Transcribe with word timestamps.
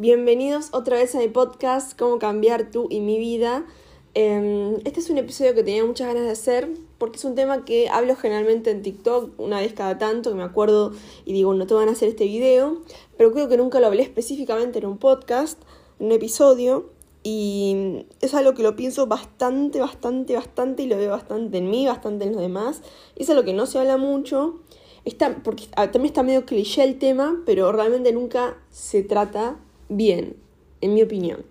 bienvenidos 0.00 0.70
otra 0.72 0.96
vez 0.96 1.14
a 1.14 1.18
mi 1.18 1.28
podcast 1.28 1.92
Cómo 1.98 2.18
cambiar 2.18 2.70
tú 2.70 2.86
y 2.88 3.00
mi 3.00 3.18
vida. 3.18 3.66
Em, 4.14 4.76
este 4.86 5.00
es 5.00 5.10
un 5.10 5.18
episodio 5.18 5.54
que 5.54 5.62
tenía 5.62 5.84
muchas 5.84 6.06
ganas 6.06 6.22
de 6.22 6.30
hacer 6.30 6.70
porque 6.96 7.18
es 7.18 7.24
un 7.26 7.34
tema 7.34 7.66
que 7.66 7.90
hablo 7.90 8.16
generalmente 8.16 8.70
en 8.70 8.80
TikTok 8.80 9.38
una 9.38 9.60
vez 9.60 9.74
cada 9.74 9.98
tanto, 9.98 10.30
que 10.30 10.36
me 10.36 10.42
acuerdo 10.42 10.92
y 11.26 11.34
digo, 11.34 11.52
no 11.52 11.66
te 11.66 11.74
van 11.74 11.90
a 11.90 11.92
hacer 11.92 12.08
este 12.08 12.24
video, 12.24 12.80
pero 13.18 13.30
creo 13.30 13.50
que 13.50 13.58
nunca 13.58 13.78
lo 13.78 13.88
hablé 13.88 14.02
específicamente 14.02 14.78
en 14.78 14.86
un 14.86 14.96
podcast, 14.96 15.60
en 15.98 16.06
un 16.06 16.12
episodio, 16.12 16.88
y 17.22 18.06
es 18.22 18.32
algo 18.32 18.54
que 18.54 18.62
lo 18.62 18.76
pienso 18.76 19.06
bastante, 19.06 19.80
bastante, 19.80 20.34
bastante 20.34 20.82
y 20.82 20.86
lo 20.86 20.96
veo 20.96 21.10
bastante 21.10 21.58
en 21.58 21.68
mí, 21.68 21.86
bastante 21.86 22.24
en 22.24 22.32
los 22.32 22.40
demás, 22.40 22.80
y 23.18 23.24
es 23.24 23.28
algo 23.30 23.44
que 23.44 23.52
no 23.52 23.66
se 23.66 23.78
habla 23.78 23.98
mucho 23.98 24.60
Está, 25.06 25.42
porque 25.42 25.66
también 25.66 26.06
está 26.06 26.22
medio 26.22 26.44
cliché 26.44 26.84
el 26.84 26.98
tema, 26.98 27.42
pero 27.46 27.72
realmente 27.72 28.12
nunca 28.12 28.58
se 28.70 29.02
trata 29.02 29.56
bien, 29.90 30.36
en 30.80 30.94
mi 30.94 31.02
opinión. 31.02 31.44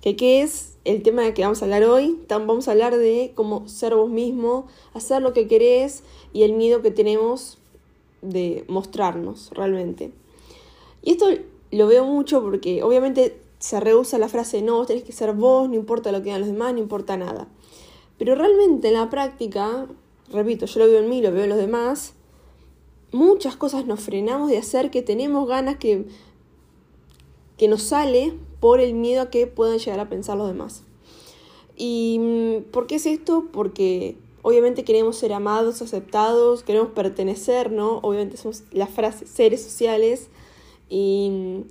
¿Qué, 0.00 0.16
¿Qué 0.16 0.42
es 0.42 0.78
el 0.84 1.02
tema 1.02 1.22
de 1.22 1.34
que 1.34 1.42
vamos 1.42 1.60
a 1.60 1.66
hablar 1.66 1.84
hoy? 1.84 2.18
Vamos 2.28 2.66
a 2.66 2.72
hablar 2.72 2.96
de 2.96 3.32
cómo 3.34 3.68
ser 3.68 3.94
vos 3.94 4.10
mismo, 4.10 4.66
hacer 4.94 5.20
lo 5.20 5.34
que 5.34 5.46
querés 5.46 6.02
y 6.32 6.44
el 6.44 6.54
miedo 6.54 6.80
que 6.80 6.90
tenemos 6.90 7.58
de 8.22 8.64
mostrarnos 8.68 9.50
realmente. 9.50 10.12
Y 11.02 11.12
esto 11.12 11.26
lo 11.70 11.86
veo 11.86 12.04
mucho 12.04 12.42
porque 12.42 12.82
obviamente 12.82 13.36
se 13.58 13.78
rehúsa 13.78 14.18
la 14.18 14.28
frase 14.28 14.62
no, 14.62 14.84
tenés 14.86 15.04
que 15.04 15.12
ser 15.12 15.32
vos, 15.34 15.68
no 15.68 15.74
importa 15.76 16.10
lo 16.10 16.18
que 16.18 16.24
digan 16.24 16.40
los 16.40 16.50
demás, 16.50 16.72
no 16.72 16.80
importa 16.80 17.16
nada. 17.16 17.48
Pero 18.18 18.34
realmente 18.34 18.88
en 18.88 18.94
la 18.94 19.10
práctica, 19.10 19.86
repito, 20.30 20.66
yo 20.66 20.80
lo 20.80 20.86
veo 20.86 21.00
en 21.00 21.08
mí, 21.08 21.22
lo 21.22 21.32
veo 21.32 21.44
en 21.44 21.50
los 21.50 21.58
demás, 21.58 22.14
muchas 23.12 23.56
cosas 23.56 23.86
nos 23.86 24.00
frenamos 24.00 24.50
de 24.50 24.58
hacer 24.58 24.90
que 24.90 25.02
tenemos 25.02 25.46
ganas 25.46 25.76
que, 25.76 26.06
que 27.62 27.68
nos 27.68 27.84
sale 27.84 28.34
por 28.58 28.80
el 28.80 28.92
miedo 28.92 29.22
a 29.22 29.30
que 29.30 29.46
puedan 29.46 29.78
llegar 29.78 30.00
a 30.00 30.08
pensar 30.08 30.36
los 30.36 30.48
demás. 30.48 30.82
¿Y 31.76 32.18
mm, 32.18 32.72
por 32.72 32.88
qué 32.88 32.96
es 32.96 33.06
esto? 33.06 33.44
Porque 33.52 34.16
obviamente 34.42 34.82
queremos 34.82 35.14
ser 35.14 35.32
amados, 35.32 35.80
aceptados, 35.80 36.64
queremos 36.64 36.88
pertenecer, 36.88 37.70
¿no? 37.70 37.98
Obviamente 37.98 38.36
somos 38.36 38.64
la 38.72 38.88
frase 38.88 39.28
seres 39.28 39.62
sociales 39.62 40.26
y 40.88 41.62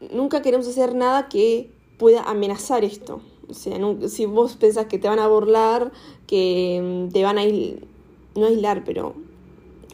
mm, 0.00 0.16
nunca 0.16 0.40
queremos 0.40 0.66
hacer 0.66 0.94
nada 0.94 1.28
que 1.28 1.68
pueda 1.98 2.22
amenazar 2.22 2.82
esto. 2.82 3.20
O 3.50 3.52
sea, 3.52 3.78
si 4.08 4.24
vos 4.24 4.56
pensás 4.56 4.86
que 4.86 4.98
te 4.98 5.08
van 5.08 5.18
a 5.18 5.28
burlar, 5.28 5.92
que 6.26 6.80
mm, 6.82 7.12
te 7.12 7.22
van 7.22 7.36
a 7.36 7.42
no 7.44 8.46
aislar, 8.46 8.82
pero 8.84 9.14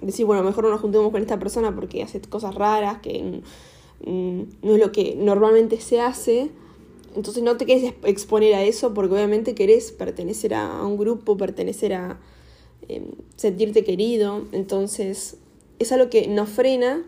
decir, 0.01 0.27
bueno, 0.27 0.45
mejor 0.45 0.63
no 0.63 0.71
nos 0.71 0.81
juntemos 0.81 1.11
con 1.11 1.23
esta 1.23 1.41
persona 1.41 1.75
porque 1.75 2.05
hace 2.05 2.21
cosas 2.21 2.55
raras, 2.55 3.01
que 3.01 3.43
no 4.05 4.75
es 4.75 4.81
lo 4.81 4.93
que 4.93 5.15
normalmente 5.17 5.81
se 5.81 6.01
hace. 6.01 6.51
Entonces 7.15 7.43
no 7.43 7.57
te 7.57 7.65
quieres 7.65 7.95
exponer 8.05 8.55
a 8.55 8.63
eso 8.63 8.93
porque 8.93 9.15
obviamente 9.15 9.55
querés 9.55 9.91
pertenecer 9.93 10.55
a, 10.55 10.85
un 10.85 10.99
grupo, 10.99 11.37
pertenecer 11.37 11.95
a 11.95 12.21
em, 12.89 13.05
sentirte 13.37 13.85
querido. 13.85 14.47
Entonces 14.53 15.39
es 15.79 15.93
algo 15.93 16.11
que 16.11 16.29
nos 16.29 16.49
frena 16.49 17.05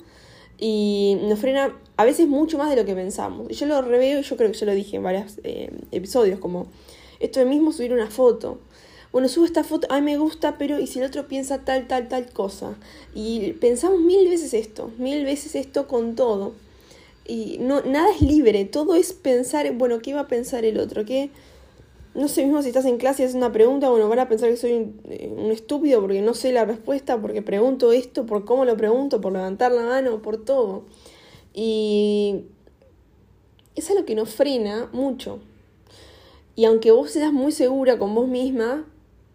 y 0.58 1.18
nos 1.22 1.38
frena 1.38 1.78
a 1.96 2.04
veces 2.04 2.26
mucho 2.26 2.58
más 2.58 2.70
de 2.70 2.76
lo 2.76 2.84
que 2.84 2.94
pensamos. 2.94 3.48
Yo 3.48 3.66
lo 3.66 3.82
reveo 3.82 4.20
y 4.20 4.22
yo 4.22 4.36
creo 4.36 4.50
que 4.50 4.56
ya 4.56 4.66
lo 4.66 4.74
dije 4.74 4.96
en 4.96 5.02
varios 5.02 5.38
em, 5.44 5.78
episodios, 5.92 6.38
como 6.38 6.68
esto 7.20 7.40
de 7.40 7.46
mismo 7.46 7.72
subir 7.72 7.92
una 7.92 8.10
foto 8.10 8.58
bueno, 9.10 9.28
subo 9.28 9.46
esta 9.46 9.64
foto, 9.64 9.86
ay, 9.90 10.02
me 10.02 10.18
gusta, 10.18 10.58
pero 10.58 10.78
¿y 10.78 10.86
si 10.86 10.98
el 10.98 11.06
otro 11.06 11.28
piensa 11.28 11.64
tal, 11.64 11.88
tal, 11.88 12.08
tal 12.08 12.30
cosa? 12.30 12.76
Y 13.14 13.52
pensamos 13.54 14.00
mil 14.00 14.28
veces 14.28 14.52
esto, 14.52 14.90
mil 14.98 15.24
veces 15.24 15.54
esto 15.54 15.88
con 15.88 16.14
todo. 16.14 16.52
Y 17.28 17.58
no, 17.60 17.82
nada 17.82 18.10
es 18.10 18.22
libre, 18.22 18.64
todo 18.64 18.94
es 18.94 19.12
pensar, 19.12 19.70
bueno, 19.74 20.00
¿qué 20.00 20.14
va 20.14 20.20
a 20.20 20.28
pensar 20.28 20.64
el 20.64 20.78
otro? 20.78 21.04
¿Qué? 21.04 21.30
No 22.14 22.26
sé 22.26 22.42
mismo 22.42 22.62
si 22.62 22.68
estás 22.68 22.86
en 22.86 22.96
clase 22.96 23.22
y 23.22 23.26
haces 23.26 23.36
una 23.36 23.52
pregunta, 23.52 23.90
bueno, 23.90 24.08
van 24.08 24.18
a 24.18 24.28
pensar 24.28 24.48
que 24.48 24.56
soy 24.56 24.72
un, 24.72 25.00
eh, 25.10 25.32
un, 25.36 25.52
estúpido 25.52 26.00
porque 26.00 26.22
no 26.22 26.32
sé 26.32 26.52
la 26.52 26.64
respuesta, 26.64 27.20
porque 27.20 27.42
pregunto 27.42 27.92
esto, 27.92 28.24
por 28.24 28.46
cómo 28.46 28.64
lo 28.64 28.76
pregunto, 28.78 29.20
por 29.20 29.32
levantar 29.32 29.72
la 29.72 29.82
mano, 29.82 30.22
por 30.22 30.42
todo. 30.42 30.84
Y 31.52 32.46
es 33.76 33.90
algo 33.90 34.06
que 34.06 34.14
nos 34.14 34.30
frena 34.30 34.88
mucho. 34.92 35.38
Y 36.56 36.64
aunque 36.64 36.90
vos 36.90 37.10
seas 37.10 37.32
muy 37.32 37.52
segura 37.52 37.98
con 37.98 38.14
vos 38.14 38.26
misma, 38.26 38.86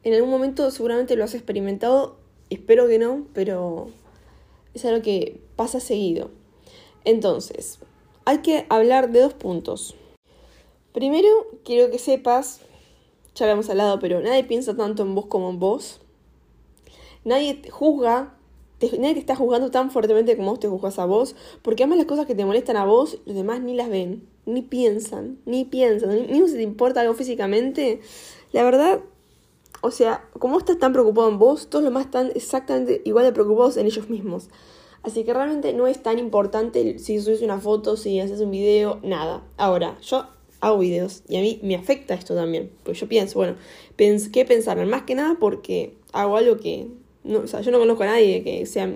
en 0.03 0.13
algún 0.13 0.29
momento 0.29 0.69
seguramente 0.71 1.15
lo 1.15 1.23
has 1.23 1.35
experimentado, 1.35 2.17
espero 2.49 2.87
que 2.87 2.99
no, 2.99 3.27
pero 3.33 3.91
es 4.73 4.83
algo 4.83 5.01
que 5.01 5.39
pasa 5.55 5.79
seguido. 5.79 6.31
Entonces, 7.05 7.79
hay 8.25 8.39
que 8.39 8.65
hablar 8.69 9.11
de 9.11 9.21
dos 9.21 9.33
puntos. 9.33 9.95
Primero, 10.93 11.27
quiero 11.65 11.91
que 11.91 11.99
sepas, 11.99 12.61
ya 13.35 13.45
lo 13.45 13.53
hemos 13.53 13.69
hablado, 13.69 13.99
pero 13.99 14.21
nadie 14.21 14.43
piensa 14.43 14.75
tanto 14.75 15.03
en 15.03 15.15
vos 15.15 15.25
como 15.25 15.49
en 15.49 15.59
vos. 15.59 15.99
Nadie 17.25 17.61
juzga, 17.69 18.37
nadie 18.81 19.13
te 19.13 19.19
está 19.19 19.35
juzgando 19.35 19.71
tan 19.71 19.91
fuertemente 19.91 20.35
como 20.37 20.51
vos 20.51 20.59
te 20.59 20.67
juzgas 20.67 20.99
a 20.99 21.05
vos, 21.05 21.35
porque 21.61 21.83
además 21.83 21.97
las 21.97 22.07
cosas 22.07 22.25
que 22.25 22.35
te 22.35 22.45
molestan 22.45 22.77
a 22.77 22.85
vos, 22.85 23.17
los 23.25 23.35
demás 23.35 23.61
ni 23.61 23.75
las 23.75 23.89
ven, 23.89 24.27
ni 24.45 24.61
piensan, 24.61 25.39
ni 25.45 25.65
piensan, 25.65 26.09
ni, 26.09 26.39
ni 26.39 26.47
si 26.47 26.55
te 26.55 26.61
importa 26.61 27.01
algo 27.01 27.13
físicamente. 27.13 28.01
La 28.51 28.63
verdad, 28.63 29.01
o 29.81 29.91
sea, 29.91 30.29
como 30.39 30.59
estás 30.59 30.79
tan 30.79 30.93
preocupado 30.93 31.29
en 31.29 31.39
vos, 31.39 31.69
todos 31.69 31.83
los 31.83 31.91
demás 31.91 32.05
están 32.05 32.31
exactamente 32.35 33.01
igual 33.05 33.25
de 33.25 33.33
preocupados 33.33 33.77
en 33.77 33.85
ellos 33.85 34.09
mismos. 34.09 34.49
Así 35.03 35.25
que 35.25 35.33
realmente 35.33 35.73
no 35.73 35.87
es 35.87 36.01
tan 36.01 36.17
importante 36.17 36.97
si 36.97 37.19
subes 37.19 37.41
una 37.41 37.59
foto, 37.59 37.97
si 37.97 38.19
haces 38.19 38.39
un 38.39 38.51
video, 38.51 38.99
nada. 39.03 39.43
Ahora, 39.57 39.97
yo 40.01 40.25
hago 40.61 40.79
videos 40.79 41.23
y 41.27 41.35
a 41.35 41.41
mí 41.41 41.59
me 41.61 41.75
afecta 41.75 42.13
esto 42.13 42.35
también. 42.35 42.71
Porque 42.83 42.99
yo 42.99 43.07
pienso, 43.09 43.37
bueno, 43.37 43.55
¿qué 43.97 44.45
pensar? 44.45 44.83
Más 44.85 45.03
que 45.03 45.15
nada 45.15 45.35
porque 45.39 45.93
hago 46.13 46.37
algo 46.37 46.57
que. 46.57 46.87
No, 47.25 47.39
o 47.39 47.47
sea, 47.47 47.61
yo 47.61 47.71
no 47.71 47.79
conozco 47.79 48.03
a 48.03 48.07
nadie 48.07 48.43
que 48.43 48.65
sea 48.65 48.91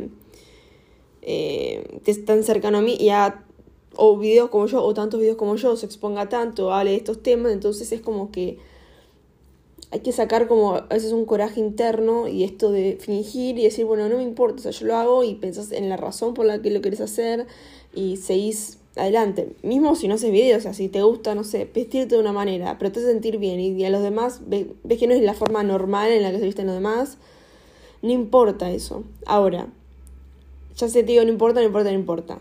eh, 1.21 1.99
tan 2.25 2.43
cercano 2.43 2.77
a 2.77 2.81
mí 2.81 2.95
y 2.99 3.09
haga 3.09 3.43
o 3.97 4.17
videos 4.17 4.49
como 4.49 4.67
yo, 4.67 4.81
o 4.83 4.93
tantos 4.93 5.19
videos 5.19 5.37
como 5.37 5.55
yo, 5.55 5.75
se 5.75 5.85
exponga 5.85 6.29
tanto, 6.29 6.71
hable 6.73 6.91
de 6.91 6.97
estos 6.97 7.21
temas. 7.21 7.51
Entonces 7.51 7.91
es 7.91 7.99
como 7.99 8.31
que 8.31 8.59
hay 9.91 10.01
que 10.01 10.11
sacar 10.11 10.47
como 10.47 10.75
a 10.75 10.81
veces 10.81 11.13
un 11.13 11.25
coraje 11.25 11.59
interno 11.59 12.27
y 12.27 12.43
esto 12.43 12.71
de 12.71 12.97
fingir 12.99 13.57
y 13.57 13.63
decir, 13.63 13.85
bueno, 13.85 14.09
no 14.09 14.17
me 14.17 14.23
importa, 14.23 14.59
o 14.59 14.63
sea, 14.63 14.71
yo 14.71 14.85
lo 14.85 14.95
hago 14.95 15.23
y 15.23 15.35
pensás 15.35 15.71
en 15.71 15.87
la 15.87 15.95
razón 15.95 16.33
por 16.33 16.45
la 16.45 16.61
que 16.61 16.71
lo 16.71 16.81
querés 16.81 16.99
hacer 16.99 17.47
y 17.93 18.17
seguís 18.17 18.79
adelante. 18.97 19.55
Mismo 19.63 19.95
si 19.95 20.07
no 20.07 20.15
haces 20.15 20.31
videos, 20.31 20.59
o 20.59 20.63
sea, 20.63 20.73
si 20.73 20.89
te 20.89 21.01
gusta, 21.03 21.35
no 21.35 21.45
sé, 21.45 21.69
vestirte 21.73 22.15
de 22.15 22.21
una 22.21 22.33
manera, 22.33 22.77
pero 22.77 22.91
te 22.91 23.01
sentir 23.01 23.37
bien 23.37 23.59
y, 23.59 23.85
a 23.85 23.89
los 23.89 24.01
demás 24.01 24.41
ves, 24.45 24.67
que 24.99 25.07
no 25.07 25.13
es 25.13 25.21
la 25.21 25.33
forma 25.33 25.63
normal 25.63 26.11
en 26.11 26.23
la 26.23 26.31
que 26.31 26.39
se 26.39 26.45
visten 26.45 26.65
los 26.65 26.75
demás, 26.75 27.17
no 28.01 28.11
importa 28.11 28.69
eso. 28.69 29.03
Ahora, 29.25 29.67
ya 30.75 30.89
sé, 30.89 31.03
te 31.03 31.13
digo, 31.13 31.23
no 31.23 31.31
importa, 31.31 31.61
no 31.61 31.65
importa, 31.65 31.91
no 31.91 31.97
importa. 31.97 32.39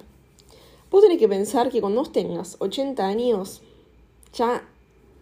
Vos 0.91 1.03
tenés 1.03 1.19
que 1.19 1.29
pensar 1.29 1.71
que 1.71 1.81
cuando 1.81 2.01
vos 2.01 2.13
tengas 2.13 2.57
80 2.59 3.07
años, 3.07 3.63
ya 4.33 4.66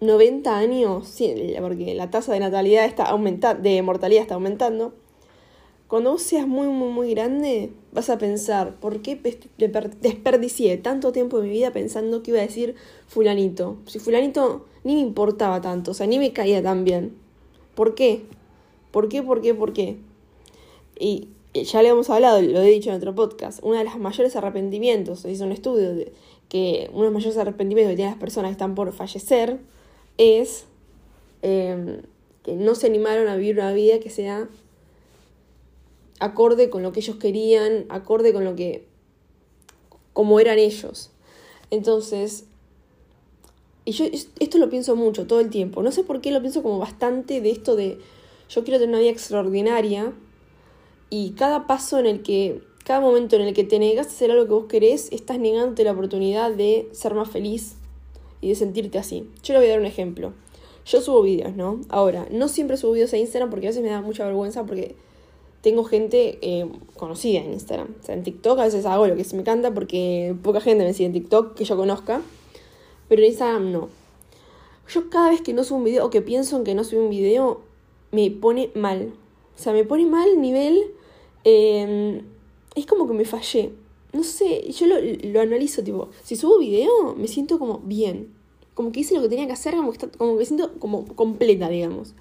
90 0.00 0.56
años, 0.56 1.08
sí, 1.08 1.54
porque 1.60 1.94
la 1.94 2.10
tasa 2.10 2.32
de 2.32 2.40
natalidad 2.40 2.84
está 2.84 3.04
aumentando, 3.04 3.62
de 3.62 3.82
mortalidad 3.82 4.22
está 4.22 4.34
aumentando, 4.34 4.94
cuando 5.86 6.12
vos 6.12 6.22
seas 6.22 6.48
muy, 6.48 6.66
muy, 6.68 6.88
muy 6.88 7.10
grande, 7.10 7.70
vas 7.92 8.10
a 8.10 8.18
pensar, 8.18 8.74
¿por 8.80 9.00
qué 9.00 9.20
desperdicié 10.00 10.76
tanto 10.78 11.12
tiempo 11.12 11.38
de 11.38 11.48
mi 11.48 11.50
vida 11.50 11.72
pensando 11.72 12.22
que 12.22 12.32
iba 12.32 12.40
a 12.40 12.42
decir 12.42 12.74
fulanito? 13.06 13.76
Si 13.86 13.98
fulanito 13.98 14.64
ni 14.82 14.94
me 14.94 15.00
importaba 15.00 15.60
tanto, 15.60 15.92
o 15.92 15.94
sea, 15.94 16.06
ni 16.06 16.18
me 16.18 16.32
caía 16.32 16.62
tan 16.62 16.84
bien. 16.84 17.14
¿Por 17.74 17.94
qué? 17.94 18.24
¿Por 18.90 19.08
qué? 19.08 19.22
¿Por 19.22 19.40
qué? 19.40 19.54
¿Por 19.54 19.72
qué? 19.72 19.98
Y 20.98 21.28
ya 21.52 21.82
le 21.82 21.90
hemos 21.90 22.10
hablado, 22.10 22.40
lo 22.40 22.60
he 22.60 22.70
dicho 22.70 22.90
en 22.90 22.96
otro 22.96 23.14
podcast, 23.14 23.60
uno 23.62 23.76
de 23.76 23.84
los 23.84 23.96
mayores 23.98 24.34
arrepentimientos, 24.36 25.20
se 25.20 25.30
hizo 25.30 25.44
un 25.44 25.52
estudio 25.52 25.94
que 26.48 26.88
uno 26.92 27.02
de 27.02 27.10
los 27.10 27.14
mayores 27.14 27.36
arrepentimientos 27.36 27.92
que 27.92 27.96
tienen 27.96 28.12
las 28.12 28.20
personas 28.20 28.48
que 28.48 28.52
están 28.52 28.74
por 28.74 28.92
fallecer 28.92 29.60
es 30.18 30.64
em, 31.42 32.02
que 32.42 32.54
no 32.54 32.74
se 32.74 32.86
animaron 32.86 33.28
a 33.28 33.36
vivir 33.36 33.56
una 33.56 33.72
vida 33.72 34.00
que 34.00 34.10
sea 34.10 34.48
acorde 36.20 36.70
con 36.70 36.82
lo 36.82 36.92
que 36.92 37.00
ellos 37.00 37.16
querían, 37.16 37.86
acorde 37.88 38.32
con 38.32 38.44
lo 38.44 38.54
que, 38.54 38.86
como 40.12 40.40
eran 40.40 40.58
ellos. 40.58 41.10
Entonces, 41.70 42.44
y 43.84 43.92
yo 43.92 44.06
esto 44.38 44.58
lo 44.58 44.70
pienso 44.70 44.96
mucho, 44.96 45.26
todo 45.26 45.40
el 45.40 45.50
tiempo. 45.50 45.82
No 45.82 45.92
sé 45.92 46.04
por 46.04 46.20
qué 46.20 46.30
lo 46.30 46.40
pienso 46.40 46.62
como 46.62 46.78
bastante 46.78 47.40
de 47.40 47.50
esto 47.50 47.76
de 47.76 47.98
yo 48.48 48.64
quiero 48.64 48.78
tener 48.78 48.94
una 48.94 49.00
vida 49.00 49.10
extraordinaria 49.10 50.12
y 51.10 51.30
cada 51.32 51.66
paso 51.66 51.98
en 51.98 52.06
el 52.06 52.22
que, 52.22 52.62
cada 52.84 53.00
momento 53.00 53.36
en 53.36 53.42
el 53.42 53.54
que 53.54 53.64
te 53.64 53.78
negas 53.78 54.06
a 54.06 54.10
hacer 54.10 54.30
algo 54.30 54.44
que 54.44 54.52
vos 54.52 54.66
querés, 54.66 55.12
estás 55.12 55.38
negándote 55.38 55.84
la 55.84 55.92
oportunidad 55.92 56.50
de 56.52 56.88
ser 56.92 57.14
más 57.14 57.30
feliz, 57.30 57.76
y 58.44 58.50
de 58.50 58.54
sentirte 58.54 58.98
así. 58.98 59.28
Yo 59.42 59.54
le 59.54 59.60
voy 59.60 59.68
a 59.68 59.70
dar 59.70 59.80
un 59.80 59.86
ejemplo. 59.86 60.32
Yo 60.84 61.00
subo 61.00 61.22
vídeos, 61.22 61.56
¿no? 61.56 61.80
Ahora, 61.88 62.26
no 62.30 62.48
siempre 62.48 62.76
subo 62.76 62.92
vídeos 62.92 63.12
a 63.14 63.16
Instagram 63.16 63.48
porque 63.48 63.66
a 63.66 63.70
veces 63.70 63.82
me 63.82 63.88
da 63.88 64.02
mucha 64.02 64.26
vergüenza 64.26 64.64
porque 64.64 64.96
tengo 65.62 65.84
gente 65.84 66.38
eh, 66.42 66.70
conocida 66.98 67.40
en 67.40 67.54
Instagram. 67.54 67.88
O 68.00 68.04
sea, 68.04 68.14
en 68.14 68.22
TikTok 68.22 68.58
a 68.58 68.64
veces 68.64 68.84
hago 68.84 69.06
lo 69.06 69.16
que 69.16 69.24
se 69.24 69.34
me 69.34 69.44
canta 69.44 69.72
porque 69.72 70.36
poca 70.42 70.60
gente 70.60 70.84
me 70.84 70.92
sigue 70.92 71.06
en 71.06 71.14
TikTok 71.14 71.54
que 71.54 71.64
yo 71.64 71.76
conozca. 71.76 72.20
Pero 73.08 73.22
en 73.22 73.28
Instagram 73.28 73.72
no. 73.72 73.88
Yo 74.88 75.08
cada 75.08 75.30
vez 75.30 75.40
que 75.40 75.54
no 75.54 75.64
subo 75.64 75.78
un 75.78 75.84
video 75.84 76.04
o 76.04 76.10
que 76.10 76.20
pienso 76.20 76.58
en 76.58 76.64
que 76.64 76.74
no 76.74 76.84
subo 76.84 77.04
un 77.04 77.10
video, 77.10 77.62
me 78.12 78.30
pone 78.30 78.70
mal. 78.74 79.14
O 79.58 79.62
sea, 79.62 79.72
me 79.72 79.84
pone 79.84 80.04
mal 80.04 80.40
nivel... 80.40 80.78
Em, 81.44 82.22
es 82.74 82.86
como 82.86 83.06
que 83.06 83.14
me 83.14 83.24
fallé. 83.24 83.72
No 84.14 84.22
sé, 84.22 84.70
yo 84.70 84.86
lo, 84.86 84.96
lo, 85.00 85.40
analizo, 85.40 85.82
tipo, 85.82 86.08
si 86.22 86.36
subo 86.36 86.58
video, 86.58 87.14
me 87.16 87.28
siento 87.28 87.58
como 87.58 87.80
bien. 87.80 88.32
Como 88.72 88.92
que 88.92 89.00
hice 89.00 89.14
lo 89.14 89.22
que 89.22 89.28
tenía 89.28 89.46
que 89.46 89.52
hacer, 89.52 89.74
como 89.74 89.90
que, 89.90 89.98
está, 89.98 90.08
como 90.16 90.32
que 90.32 90.38
me 90.38 90.44
siento 90.46 90.72
como 90.78 91.04
completa, 91.14 91.68
digamos. 91.68 92.14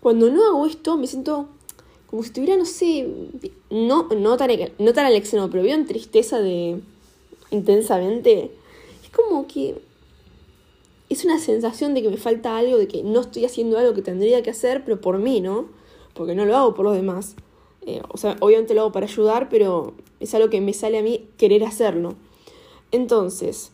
Cuando 0.00 0.30
no 0.30 0.44
hago 0.44 0.66
esto, 0.66 0.96
me 0.96 1.06
siento 1.06 1.48
como 2.08 2.22
si 2.22 2.28
estuviera, 2.28 2.56
no 2.56 2.64
sé, 2.64 3.06
no, 3.70 4.08
no, 4.08 4.36
tan, 4.36 4.50
no 4.78 4.92
tan 4.92 5.12
pero 5.50 5.64
en 5.64 5.86
tristeza 5.86 6.40
de 6.40 6.80
intensamente. 7.50 8.50
Es 9.02 9.10
como 9.10 9.46
que 9.46 9.80
es 11.08 11.24
una 11.24 11.38
sensación 11.38 11.94
de 11.94 12.02
que 12.02 12.10
me 12.10 12.16
falta 12.16 12.56
algo, 12.56 12.78
de 12.78 12.88
que 12.88 13.02
no 13.02 13.20
estoy 13.20 13.44
haciendo 13.44 13.78
algo 13.78 13.94
que 13.94 14.02
tendría 14.02 14.42
que 14.42 14.50
hacer, 14.50 14.84
pero 14.84 15.00
por 15.00 15.18
mí, 15.18 15.40
¿no? 15.40 15.66
Porque 16.14 16.34
no 16.34 16.44
lo 16.44 16.56
hago 16.56 16.74
por 16.74 16.84
los 16.84 16.94
demás. 16.94 17.36
Eh, 17.88 18.02
o 18.10 18.18
sea, 18.18 18.36
obviamente 18.40 18.74
lo 18.74 18.82
hago 18.82 18.92
para 18.92 19.06
ayudar, 19.06 19.48
pero 19.48 19.94
es 20.20 20.34
algo 20.34 20.50
que 20.50 20.60
me 20.60 20.74
sale 20.74 20.98
a 20.98 21.02
mí 21.02 21.26
querer 21.38 21.64
hacerlo. 21.64 22.16
Entonces, 22.92 23.72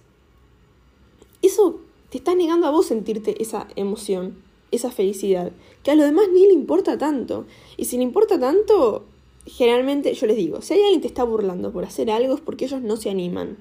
eso 1.43 1.81
te 2.11 2.19
está 2.19 2.37
negando 2.37 2.69
a 2.69 2.70
vos 2.70 2.87
sentirte 2.87 3.43
esa 3.43 3.66
emoción, 3.75 4.40
esa 4.70 4.93
felicidad, 4.93 5.50
que 5.82 5.90
a 5.90 5.96
los 5.96 6.06
demás 6.06 6.26
ni 6.32 6.46
le 6.46 6.52
importa 6.52 6.96
tanto. 6.96 7.44
Y 7.76 7.87
si 7.87 7.96
le 7.96 8.05
importa 8.05 8.38
tanto, 8.38 9.05
generalmente 9.46 10.14
yo 10.14 10.28
les 10.28 10.37
digo, 10.37 10.62
si 10.62 10.75
hay 10.75 10.82
alguien 10.82 11.00
que 11.00 11.08
te 11.08 11.08
está 11.08 11.25
burlando 11.25 11.72
por 11.72 11.84
hacer 11.84 12.08
algo 12.08 12.34
es 12.34 12.40
porque 12.40 12.67
ellos 12.67 12.82
no 12.82 12.96
se 12.96 13.10
animan. 13.10 13.56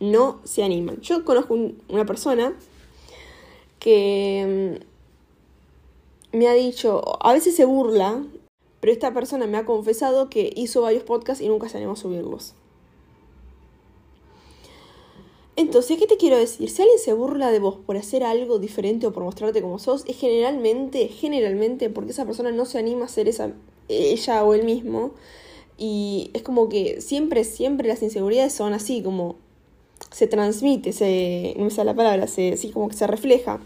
No 0.00 0.40
se 0.44 0.62
animan. 0.62 1.02
Yo 1.02 1.26
conozco 1.26 1.58
una 1.88 2.06
persona 2.06 2.56
que 3.80 4.80
mm, 6.32 6.38
me 6.38 6.48
ha 6.48 6.54
dicho, 6.54 7.02
a 7.20 7.34
veces 7.34 7.54
se 7.54 7.66
burla 7.66 8.24
pero 8.80 8.92
esta 8.92 9.12
persona 9.12 9.46
me 9.46 9.58
ha 9.58 9.64
confesado 9.64 10.28
que 10.30 10.52
hizo 10.56 10.82
varios 10.82 11.02
podcasts 11.02 11.42
y 11.42 11.48
nunca 11.48 11.68
se 11.68 11.78
animó 11.78 11.92
a 11.92 11.96
subirlos. 11.96 12.54
Entonces, 15.56 15.98
¿qué 15.98 16.06
te 16.06 16.18
quiero 16.18 16.36
decir? 16.36 16.68
Si 16.68 16.82
alguien 16.82 16.98
se 16.98 17.14
burla 17.14 17.50
de 17.50 17.60
vos 17.60 17.76
por 17.76 17.96
hacer 17.96 18.22
algo 18.24 18.58
diferente 18.58 19.06
o 19.06 19.12
por 19.12 19.24
mostrarte 19.24 19.62
como 19.62 19.78
sos, 19.78 20.04
es 20.06 20.16
generalmente, 20.18 21.08
generalmente 21.08 21.88
porque 21.88 22.10
esa 22.12 22.26
persona 22.26 22.52
no 22.52 22.66
se 22.66 22.78
anima 22.78 23.06
a 23.06 23.08
ser 23.08 23.26
esa, 23.26 23.52
ella 23.88 24.44
o 24.44 24.52
él 24.52 24.64
mismo. 24.64 25.12
Y 25.78 26.30
es 26.34 26.42
como 26.42 26.68
que 26.68 27.00
siempre, 27.00 27.42
siempre 27.44 27.88
las 27.88 28.02
inseguridades 28.02 28.52
son 28.52 28.74
así, 28.74 29.02
como 29.02 29.36
se 30.10 30.26
transmite, 30.26 30.92
se, 30.92 31.54
no 31.56 31.64
me 31.64 31.70
sale 31.70 31.86
la 31.90 31.96
palabra, 31.96 32.26
se, 32.26 32.58
como 32.72 32.88
que 32.88 32.96
se 32.96 33.06
refleja, 33.06 33.60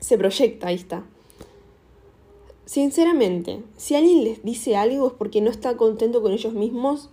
se 0.00 0.16
proyecta, 0.16 0.68
ahí 0.68 0.76
está. 0.76 1.04
Sinceramente, 2.70 3.64
si 3.76 3.96
alguien 3.96 4.22
les 4.22 4.44
dice 4.44 4.76
algo 4.76 5.08
es 5.08 5.12
porque 5.14 5.40
no 5.40 5.50
está 5.50 5.76
contento 5.76 6.22
con 6.22 6.30
ellos 6.30 6.52
mismos 6.52 7.10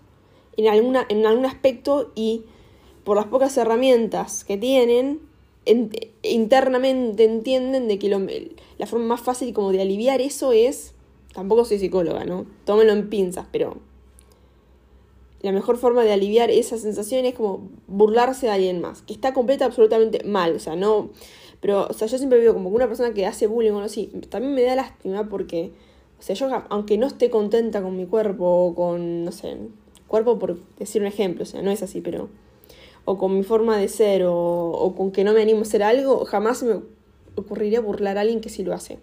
en, 0.56 0.68
alguna, 0.68 1.08
en 1.10 1.26
algún 1.26 1.48
aspecto 1.48 2.12
y 2.14 2.44
por 3.04 3.18
las 3.18 3.26
pocas 3.26 3.58
herramientas 3.58 4.44
que 4.44 4.56
tienen, 4.56 5.20
internamente 6.22 7.24
entienden 7.24 7.88
de 7.88 7.98
que 7.98 8.08
la 8.78 8.86
forma 8.86 9.08
más 9.08 9.22
fácil 9.22 9.52
como 9.52 9.72
de 9.72 9.82
aliviar 9.82 10.22
eso 10.22 10.52
es, 10.52 10.94
tampoco 11.34 11.66
soy 11.66 11.80
psicóloga, 11.80 12.24
¿no? 12.24 12.46
Tómenlo 12.66 12.94
en 12.94 13.10
pinzas, 13.10 13.48
pero 13.52 13.78
la 15.42 15.52
mejor 15.52 15.78
forma 15.78 16.04
de 16.04 16.14
aliviar 16.14 16.52
esa 16.52 16.78
sensación 16.78 17.26
es 17.26 17.34
como 17.34 17.68
burlarse 17.88 18.46
de 18.46 18.52
alguien 18.52 18.80
más, 18.80 19.02
que 19.02 19.14
está 19.14 19.34
completa 19.34 19.66
absolutamente 19.66 20.24
mal, 20.24 20.56
o 20.56 20.60
sea, 20.60 20.76
no 20.76 21.10
pero, 21.60 21.88
o 21.90 21.94
sea, 21.94 22.08
yo 22.08 22.18
siempre 22.18 22.40
veo 22.40 22.54
como 22.54 22.70
una 22.70 22.88
persona 22.88 23.14
que 23.14 23.26
hace 23.26 23.48
bullying 23.48 23.72
o 23.72 23.76
algo 23.76 23.86
así, 23.86 24.08
también 24.30 24.54
me 24.54 24.64
da 24.64 24.76
lástima 24.76 25.28
porque, 25.30 25.72
o 26.20 26.22
sea, 26.22 26.36
yo 26.36 26.50
aunque 26.70 26.98
no 26.98 27.08
esté 27.08 27.30
contenta 27.30 27.82
con 27.82 27.96
mi 27.96 28.06
cuerpo 28.06 28.46
o 28.46 28.76
con, 28.76 29.26
no 29.26 29.32
sé, 29.32 29.58
cuerpo 30.08 30.40
por 30.40 30.58
decir 30.78 31.02
un 31.02 31.08
ejemplo, 31.08 31.44
o 31.44 31.46
sea, 31.46 31.62
no 31.62 31.72
es 31.72 31.82
así, 31.84 32.02
pero, 32.02 32.30
o 33.06 33.18
con 33.18 33.36
mi 33.36 33.44
forma 33.44 33.78
de 33.78 33.88
ser 33.88 34.24
o, 34.24 34.36
o 34.36 34.96
con 34.96 35.12
que 35.12 35.24
no 35.24 35.34
me 35.34 35.42
animo 35.42 35.60
a 35.60 35.62
hacer 35.64 35.84
algo, 35.84 36.26
jamás 36.26 36.64
me 36.64 36.82
ocurriría 37.36 37.82
burlar 37.82 38.18
a 38.18 38.22
alguien 38.22 38.42
que 38.42 38.50
sí 38.50 38.64
lo 38.64 38.74
hace. 38.74 39.00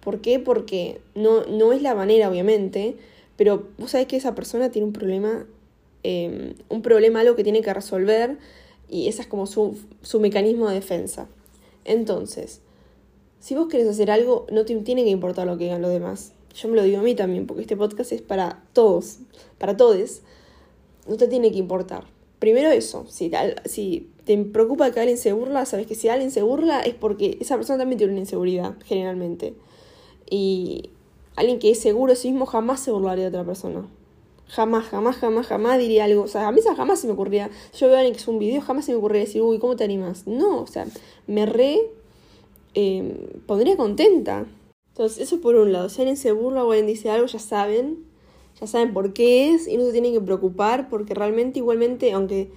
¿Por 0.00 0.20
qué? 0.20 0.38
Porque 0.38 1.00
no, 1.14 1.44
no 1.46 1.72
es 1.72 1.80
la 1.80 1.94
manera, 1.94 2.28
obviamente, 2.28 2.96
pero 3.36 3.68
vos 3.78 3.90
sabés 3.92 4.06
que 4.06 4.16
esa 4.16 4.34
persona 4.34 4.70
tiene 4.70 4.86
un 4.86 4.92
problema, 4.92 5.46
eh, 6.02 6.54
un 6.68 6.82
problema, 6.82 7.20
algo 7.20 7.36
que 7.36 7.42
tiene 7.42 7.62
que 7.62 7.72
resolver 7.72 8.38
y 8.94 9.08
ese 9.08 9.22
es 9.22 9.26
como 9.26 9.46
su, 9.48 9.76
mecanismo 10.20 10.68
de 10.68 10.76
defensa. 10.76 11.26
Entonces, 11.84 12.60
si 13.40 13.56
vos 13.56 13.66
querés 13.66 13.88
hacer 13.88 14.08
algo, 14.08 14.46
no 14.52 14.64
te 14.64 14.76
tiene 14.76 15.02
que 15.02 15.10
importar 15.10 15.48
lo 15.48 15.58
que 15.58 15.64
digan 15.64 15.82
los 15.82 15.90
demás. 15.90 16.30
Yo 16.54 16.68
me 16.68 16.76
lo 16.76 16.84
digo 16.84 17.00
a 17.00 17.02
mí 17.02 17.16
también, 17.16 17.48
porque 17.48 17.62
este 17.62 17.76
podcast 17.76 18.12
es 18.12 18.22
para 18.22 18.62
todos, 18.72 19.18
para 19.58 19.76
todos. 19.76 20.20
No 21.08 21.16
te 21.16 21.26
tiene 21.26 21.50
que 21.50 21.58
importar. 21.58 22.04
Primero 22.38 22.70
eso, 22.70 23.04
si, 23.08 23.32
si 23.64 24.10
te 24.24 24.38
preocupa 24.38 24.92
que 24.92 25.00
alguien 25.00 25.18
se 25.18 25.32
burla, 25.32 25.66
sabes 25.66 25.88
que 25.88 25.96
si 25.96 26.08
alguien 26.08 26.30
se 26.30 26.42
burla 26.42 26.80
es 26.82 26.94
porque 26.94 27.36
esa 27.40 27.56
persona 27.56 27.80
también 27.80 27.98
tiene 27.98 28.12
una 28.12 28.20
inseguridad, 28.20 28.76
generalmente. 28.84 29.54
Y 30.30 30.90
alguien 31.34 31.58
que 31.58 31.72
es 31.72 31.80
seguro 31.80 32.12
de 32.12 32.16
sí 32.16 32.30
mismo 32.30 32.46
jamás 32.46 32.78
se 32.78 32.92
burlaría 32.92 33.24
de 33.24 33.30
otra 33.30 33.44
persona. 33.44 33.88
Jamás, 34.48 34.84
jamás, 34.86 35.16
jamás, 35.16 35.46
jamás 35.46 35.78
diría 35.78 36.04
algo. 36.04 36.22
O 36.22 36.28
sea, 36.28 36.48
a 36.48 36.52
mí 36.52 36.60
jamás 36.76 37.00
se 37.00 37.06
me 37.06 37.14
ocurría. 37.14 37.50
Yo 37.78 37.86
veo 37.86 37.96
a 37.96 37.98
alguien 38.00 38.14
que 38.14 38.20
es 38.20 38.28
un 38.28 38.38
video, 38.38 38.60
jamás 38.60 38.84
se 38.84 38.92
me 38.92 38.98
ocurría 38.98 39.20
decir, 39.22 39.42
uy, 39.42 39.58
¿cómo 39.58 39.76
te 39.76 39.84
animas? 39.84 40.26
No, 40.26 40.60
o 40.60 40.66
sea, 40.66 40.86
me 41.26 41.46
re. 41.46 41.80
Em, 42.74 43.16
pondría 43.46 43.76
contenta. 43.76 44.46
Entonces, 44.88 45.18
eso 45.18 45.40
por 45.40 45.54
un 45.56 45.72
lado. 45.72 45.88
Si 45.88 46.00
alguien 46.00 46.16
se 46.16 46.32
burla 46.32 46.64
o 46.64 46.70
alguien 46.70 46.86
dice 46.86 47.10
algo, 47.10 47.26
ya 47.26 47.38
saben. 47.38 48.04
Ya 48.60 48.66
saben 48.66 48.92
por 48.92 49.12
qué 49.12 49.52
es 49.52 49.66
y 49.66 49.76
no 49.76 49.84
se 49.84 49.92
tienen 49.92 50.12
que 50.12 50.20
preocupar 50.20 50.88
porque 50.88 51.14
realmente, 51.14 51.58
igualmente, 51.58 52.12
aunque. 52.12 52.50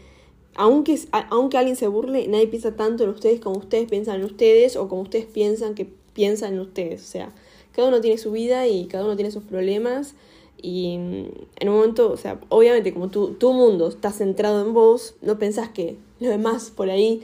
Aunque, 0.59 0.99
aunque 1.29 1.57
alguien 1.57 1.75
se 1.75 1.87
burle, 1.87 2.27
nadie 2.27 2.47
piensa 2.47 2.75
tanto 2.75 3.03
en 3.03 3.11
ustedes 3.11 3.39
como 3.39 3.59
ustedes 3.59 3.87
piensan 3.87 4.21
en 4.21 4.25
ustedes 4.25 4.75
o 4.75 4.89
como 4.89 5.03
ustedes 5.03 5.25
piensan 5.25 5.75
que 5.75 5.87
piensan 6.13 6.55
en 6.55 6.61
ustedes. 6.61 7.03
O 7.03 7.05
sea, 7.05 7.31
cada 7.73 7.89
uno 7.89 8.01
tiene 8.01 8.17
su 8.17 8.31
vida 8.31 8.67
y 8.67 8.87
cada 8.87 9.05
uno 9.05 9.15
tiene 9.15 9.29
sus 9.29 9.43
problemas 9.43 10.15
y 10.61 10.95
en 10.95 11.69
un 11.69 11.75
momento, 11.75 12.11
o 12.11 12.17
sea, 12.17 12.39
obviamente 12.49 12.93
como 12.93 13.09
tu, 13.09 13.33
tu 13.33 13.53
mundo 13.53 13.87
está 13.87 14.11
centrado 14.11 14.65
en 14.65 14.73
vos, 14.73 15.15
no 15.21 15.37
pensás 15.37 15.69
que 15.69 15.97
los 16.19 16.29
demás 16.29 16.71
por 16.75 16.89
ahí 16.89 17.21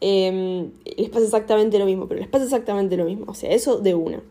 em, 0.00 0.70
les 0.96 1.08
pasa 1.10 1.24
exactamente 1.24 1.78
lo 1.78 1.86
mismo, 1.86 2.08
pero 2.08 2.20
les 2.20 2.28
pasa 2.28 2.44
exactamente 2.44 2.96
lo 2.96 3.04
mismo, 3.04 3.26
o 3.28 3.34
sea, 3.34 3.50
eso 3.52 3.78
de 3.78 3.94
una. 3.94 4.22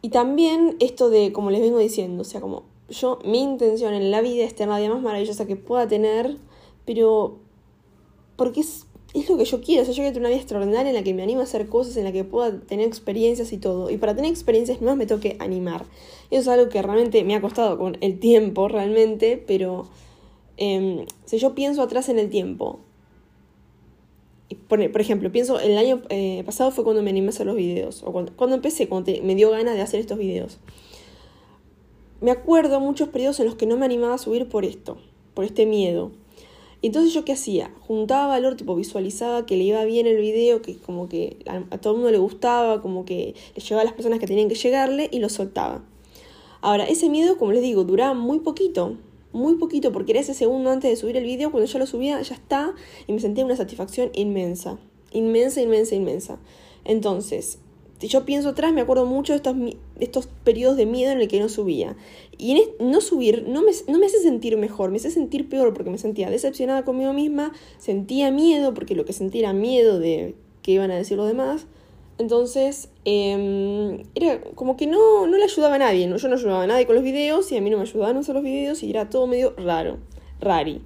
Y 0.00 0.08
también 0.08 0.76
esto 0.80 1.10
de, 1.10 1.32
como 1.32 1.50
les 1.50 1.60
vengo 1.60 1.78
diciendo, 1.78 2.22
o 2.22 2.24
sea, 2.24 2.40
como 2.40 2.64
yo, 2.88 3.18
mi 3.24 3.40
intención 3.40 3.94
en 3.94 4.10
la 4.10 4.20
vida 4.20 4.44
es 4.44 4.54
tener 4.54 4.70
la 4.70 4.78
vida 4.80 4.94
más 4.94 5.02
maravillosa 5.02 5.46
que 5.46 5.56
pueda 5.56 5.86
tener, 5.86 6.36
pero 6.84 7.36
porque 8.36 8.60
es 8.60 8.86
es 9.14 9.28
lo 9.28 9.36
que 9.36 9.44
yo 9.44 9.60
quiero. 9.60 9.82
O 9.82 9.86
yo 9.86 9.94
quiero 9.94 10.10
tener 10.10 10.20
una 10.20 10.28
vida 10.30 10.38
extraordinaria 10.38 10.90
en 10.90 10.96
la 10.96 11.02
que 11.02 11.14
me 11.14 11.22
animo 11.22 11.40
a 11.40 11.44
hacer 11.44 11.68
cosas, 11.68 11.96
en 11.96 12.04
la 12.04 12.12
que 12.12 12.24
pueda 12.24 12.60
tener 12.60 12.86
experiencias 12.86 13.52
y 13.52 13.58
todo. 13.58 13.90
Y 13.90 13.98
para 13.98 14.14
tener 14.14 14.30
experiencias 14.30 14.80
nuevas 14.80 14.96
me 14.96 15.06
toque 15.06 15.36
animar. 15.38 15.84
Eso 16.30 16.40
es 16.40 16.48
algo 16.48 16.68
que 16.70 16.80
realmente 16.80 17.22
me 17.24 17.34
ha 17.34 17.40
costado 17.40 17.78
con 17.78 17.98
el 18.00 18.18
tiempo, 18.18 18.68
realmente, 18.68 19.42
pero 19.46 19.86
em, 20.56 21.06
si 21.26 21.38
yo 21.38 21.54
pienso 21.54 21.82
atrás 21.82 22.08
en 22.08 22.18
el 22.18 22.30
tiempo, 22.30 22.80
por, 24.68 24.90
por 24.90 25.00
ejemplo, 25.00 25.30
pienso, 25.30 25.60
el 25.60 25.76
año 25.76 26.02
eh, 26.08 26.42
pasado 26.44 26.70
fue 26.70 26.84
cuando 26.84 27.02
me 27.02 27.10
animé 27.10 27.28
a 27.28 27.30
hacer 27.30 27.46
los 27.46 27.56
videos, 27.56 28.02
o 28.02 28.12
cuando, 28.12 28.32
cuando 28.34 28.56
empecé, 28.56 28.88
cuando 28.88 29.12
me 29.22 29.34
dio 29.34 29.50
ganas 29.50 29.74
de 29.74 29.82
hacer 29.82 30.00
estos 30.00 30.18
videos. 30.18 30.58
Me 32.20 32.30
acuerdo 32.30 32.80
muchos 32.80 33.08
periodos 33.08 33.40
en 33.40 33.46
los 33.46 33.56
que 33.56 33.66
no 33.66 33.76
me 33.76 33.84
animaba 33.84 34.14
a 34.14 34.18
subir 34.18 34.48
por 34.48 34.64
esto, 34.64 34.96
por 35.34 35.44
este 35.44 35.66
miedo 35.66 36.12
entonces 36.88 37.14
yo 37.14 37.24
qué 37.24 37.32
hacía? 37.32 37.70
Juntaba 37.86 38.26
valor, 38.26 38.56
tipo 38.56 38.74
visualizaba 38.74 39.46
que 39.46 39.56
le 39.56 39.64
iba 39.64 39.84
bien 39.84 40.06
el 40.06 40.16
video, 40.16 40.62
que 40.62 40.76
como 40.76 41.08
que 41.08 41.36
a, 41.46 41.78
todo 41.78 41.92
el 41.92 41.98
mundo 41.98 42.10
le 42.10 42.18
gustaba, 42.18 42.82
como 42.82 43.04
que 43.04 43.34
le 43.54 43.62
llegaba 43.62 43.82
a 43.82 43.84
las 43.84 43.94
personas 43.94 44.18
que 44.18 44.26
tenían 44.26 44.48
que 44.48 44.56
llegarle 44.56 45.08
y 45.12 45.20
lo 45.20 45.28
soltaba. 45.28 45.84
Ahora, 46.60 46.84
ese 46.84 47.08
miedo, 47.08 47.38
como 47.38 47.52
les 47.52 47.62
digo, 47.62 47.84
duraba 47.84 48.14
muy 48.14 48.40
poquito, 48.40 48.96
muy 49.32 49.56
poquito, 49.56 49.92
porque 49.92 50.12
era 50.12 50.20
ese 50.20 50.34
segundo 50.34 50.70
antes 50.70 50.90
de 50.90 50.96
subir 50.96 51.16
el 51.16 51.24
video, 51.24 51.50
cuando 51.50 51.70
ya 51.70 51.78
lo 51.78 51.86
subía, 51.86 52.20
ya 52.20 52.34
está, 52.34 52.74
y 53.06 53.12
me 53.12 53.20
sentía 53.20 53.44
una 53.44 53.56
satisfacción 53.56 54.10
inmensa, 54.14 54.78
inmensa, 55.12 55.60
inmensa, 55.60 55.94
inmensa. 55.94 56.38
Entonces, 56.84 57.58
yo 58.08 58.24
pienso 58.24 58.50
atrás, 58.50 58.72
me 58.72 58.80
acuerdo 58.80 59.06
mucho 59.06 59.32
de 59.32 59.36
estos, 59.36 59.56
estos 60.00 60.28
periodos 60.44 60.76
de 60.76 60.86
miedo 60.86 61.12
en 61.12 61.20
el 61.20 61.28
que 61.28 61.40
no 61.40 61.48
subía. 61.48 61.96
Y 62.38 62.52
en 62.52 62.90
no 62.90 63.00
subir 63.00 63.46
no 63.48 63.62
me, 63.62 63.72
no 63.88 63.98
me 63.98 64.06
hace 64.06 64.18
sentir 64.18 64.56
mejor, 64.56 64.90
me 64.90 64.96
hace 64.96 65.10
sentir 65.10 65.48
peor 65.48 65.74
porque 65.74 65.90
me 65.90 65.98
sentía 65.98 66.30
decepcionada 66.30 66.84
conmigo 66.84 67.12
misma, 67.12 67.52
sentía 67.78 68.30
miedo 68.30 68.74
porque 68.74 68.94
lo 68.94 69.04
que 69.04 69.12
sentía 69.12 69.42
era 69.42 69.52
miedo 69.52 69.98
de 69.98 70.34
qué 70.62 70.72
iban 70.72 70.90
a 70.90 70.96
decir 70.96 71.16
los 71.16 71.28
demás. 71.28 71.66
Entonces, 72.18 72.88
em, 73.04 74.02
era 74.14 74.40
como 74.54 74.76
que 74.76 74.86
no, 74.86 75.26
no 75.26 75.36
le 75.36 75.44
ayudaba 75.44 75.76
a 75.76 75.78
nadie, 75.78 76.06
¿no? 76.06 76.16
Yo 76.16 76.28
no 76.28 76.34
ayudaba 76.34 76.62
a 76.62 76.66
nadie 76.66 76.86
con 76.86 76.94
los 76.94 77.04
videos 77.04 77.50
y 77.52 77.56
a 77.56 77.60
mí 77.60 77.70
no 77.70 77.78
me 77.78 77.82
ayudaban 77.82 78.16
a 78.16 78.20
hacer 78.20 78.34
los 78.34 78.44
videos 78.44 78.82
y 78.82 78.90
era 78.90 79.10
todo 79.10 79.26
medio 79.26 79.54
raro, 79.56 79.98
rari. 80.40 80.82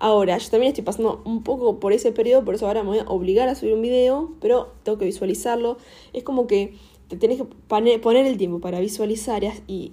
Ahora, 0.00 0.38
yo 0.38 0.48
también 0.48 0.70
estoy 0.70 0.84
pasando 0.84 1.22
un 1.24 1.42
poco 1.42 1.80
por 1.80 1.92
ese 1.92 2.12
periodo, 2.12 2.44
por 2.44 2.54
eso 2.54 2.68
ahora 2.68 2.84
me 2.84 2.90
voy 2.90 2.98
a 3.00 3.04
obligar 3.08 3.48
a 3.48 3.56
subir 3.56 3.74
un 3.74 3.82
video, 3.82 4.32
pero 4.40 4.68
tengo 4.84 4.96
que 4.96 5.04
visualizarlo. 5.04 5.76
Es 6.12 6.22
como 6.22 6.46
que 6.46 6.74
te 7.08 7.16
tenés 7.16 7.38
que 7.38 7.44
poner 7.44 8.26
el 8.26 8.36
tiempo 8.36 8.60
para 8.60 8.78
visualizar 8.78 9.42
y 9.66 9.92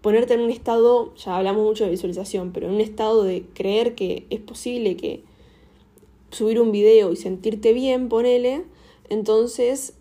ponerte 0.00 0.34
en 0.34 0.40
un 0.40 0.50
estado, 0.50 1.14
ya 1.14 1.36
hablamos 1.36 1.64
mucho 1.64 1.84
de 1.84 1.90
visualización, 1.90 2.52
pero 2.52 2.66
en 2.66 2.74
un 2.74 2.80
estado 2.80 3.22
de 3.22 3.44
creer 3.54 3.94
que 3.94 4.26
es 4.30 4.40
posible 4.40 4.96
que 4.96 5.22
subir 6.30 6.60
un 6.60 6.72
video 6.72 7.12
y 7.12 7.16
sentirte 7.16 7.72
bien, 7.72 8.08
ponele, 8.08 8.64
entonces 9.08 9.94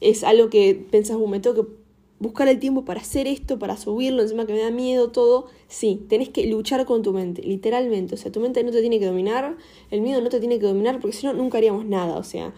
es 0.00 0.22
algo 0.22 0.50
que 0.50 0.86
pensás, 0.90 1.18
me 1.18 1.40
tengo 1.40 1.64
que 1.64 1.77
buscar 2.20 2.48
el 2.48 2.58
tiempo 2.58 2.84
para 2.84 3.00
hacer 3.00 3.26
esto, 3.26 3.58
para 3.58 3.76
subirlo, 3.76 4.22
encima 4.22 4.46
que 4.46 4.52
me 4.52 4.60
da 4.60 4.70
miedo, 4.70 5.10
todo. 5.10 5.46
Sí, 5.68 6.00
tenés 6.08 6.28
que 6.28 6.46
luchar 6.46 6.84
con 6.84 7.02
tu 7.02 7.12
mente, 7.12 7.42
literalmente. 7.42 8.14
O 8.14 8.18
sea, 8.18 8.32
tu 8.32 8.40
mente 8.40 8.62
no 8.64 8.70
te 8.70 8.80
tiene 8.80 8.98
que 8.98 9.06
dominar, 9.06 9.56
el 9.90 10.00
miedo 10.00 10.20
no 10.20 10.28
te 10.28 10.40
tiene 10.40 10.58
que 10.58 10.66
dominar, 10.66 11.00
porque 11.00 11.16
si 11.16 11.26
no, 11.26 11.32
nunca 11.32 11.58
haríamos 11.58 11.84
nada. 11.84 12.18
O 12.18 12.24
sea, 12.24 12.52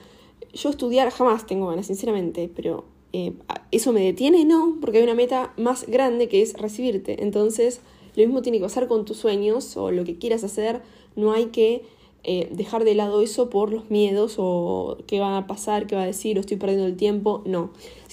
yo 0.53 0.71
estudiar 0.71 1.11
jamás 1.11 1.47
tengo 1.47 1.69
ganas, 1.69 1.87
sinceramente, 1.87 2.51
pero 2.55 2.85
eh, 3.13 3.33
¿eso 3.71 3.93
me 3.93 4.01
detiene? 4.01 4.45
No, 4.45 4.79
porque 4.81 4.99
hay 4.99 5.05
una 5.05 5.15
meta 5.15 5.53
más 5.57 5.87
grande 5.87 6.29
que 6.29 6.43
es 6.43 6.55
recibirte. 6.55 7.23
Entonces, 7.23 7.81
lo 8.17 8.25
mismo 8.25 8.43
tiene 8.43 8.59
que 8.59 8.65
pasar 8.65 8.89
con 8.89 9.05
tus 9.05 9.19
sueños 9.19 9.77
o 9.77 9.91
lo 9.91 10.05
que 10.05 10.17
quieras 10.17 10.45
hacer. 10.45 10.83
No 11.17 11.33
hay 11.33 11.47
que 11.47 11.83
eh, 12.23 12.49
dejar 12.53 12.85
de 12.85 12.95
lado 12.95 13.23
eso 13.23 13.49
por 13.49 13.73
los 13.73 13.91
miedos 13.91 14.35
o 14.39 14.99
qué 15.07 15.21
va 15.21 15.39
a 15.39 15.47
pasar, 15.47 15.87
qué 15.87 15.97
va 15.97 16.03
a 16.03 16.07
decir, 16.07 16.37
o 16.37 16.41
estoy 16.41 16.57
perdiendo 16.57 16.87
el 16.87 16.97
tiempo. 16.97 17.43
No. 17.47 17.71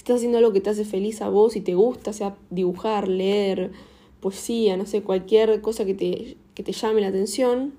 Estás 0.08 0.20
haciendo 0.20 0.38
algo 0.38 0.54
que 0.54 0.62
te 0.62 0.70
hace 0.70 0.86
feliz 0.86 1.20
a 1.20 1.28
vos 1.28 1.54
y 1.54 1.60
te 1.60 1.74
gusta, 1.74 2.14
sea 2.14 2.34
dibujar, 2.48 3.08
leer, 3.08 3.72
poesía, 4.20 4.78
no 4.78 4.86
sé, 4.86 5.02
cualquier 5.02 5.60
cosa 5.60 5.84
que 5.84 5.92
te, 5.92 6.38
que 6.54 6.62
te 6.62 6.72
llame 6.72 7.02
la 7.02 7.08
atención, 7.08 7.74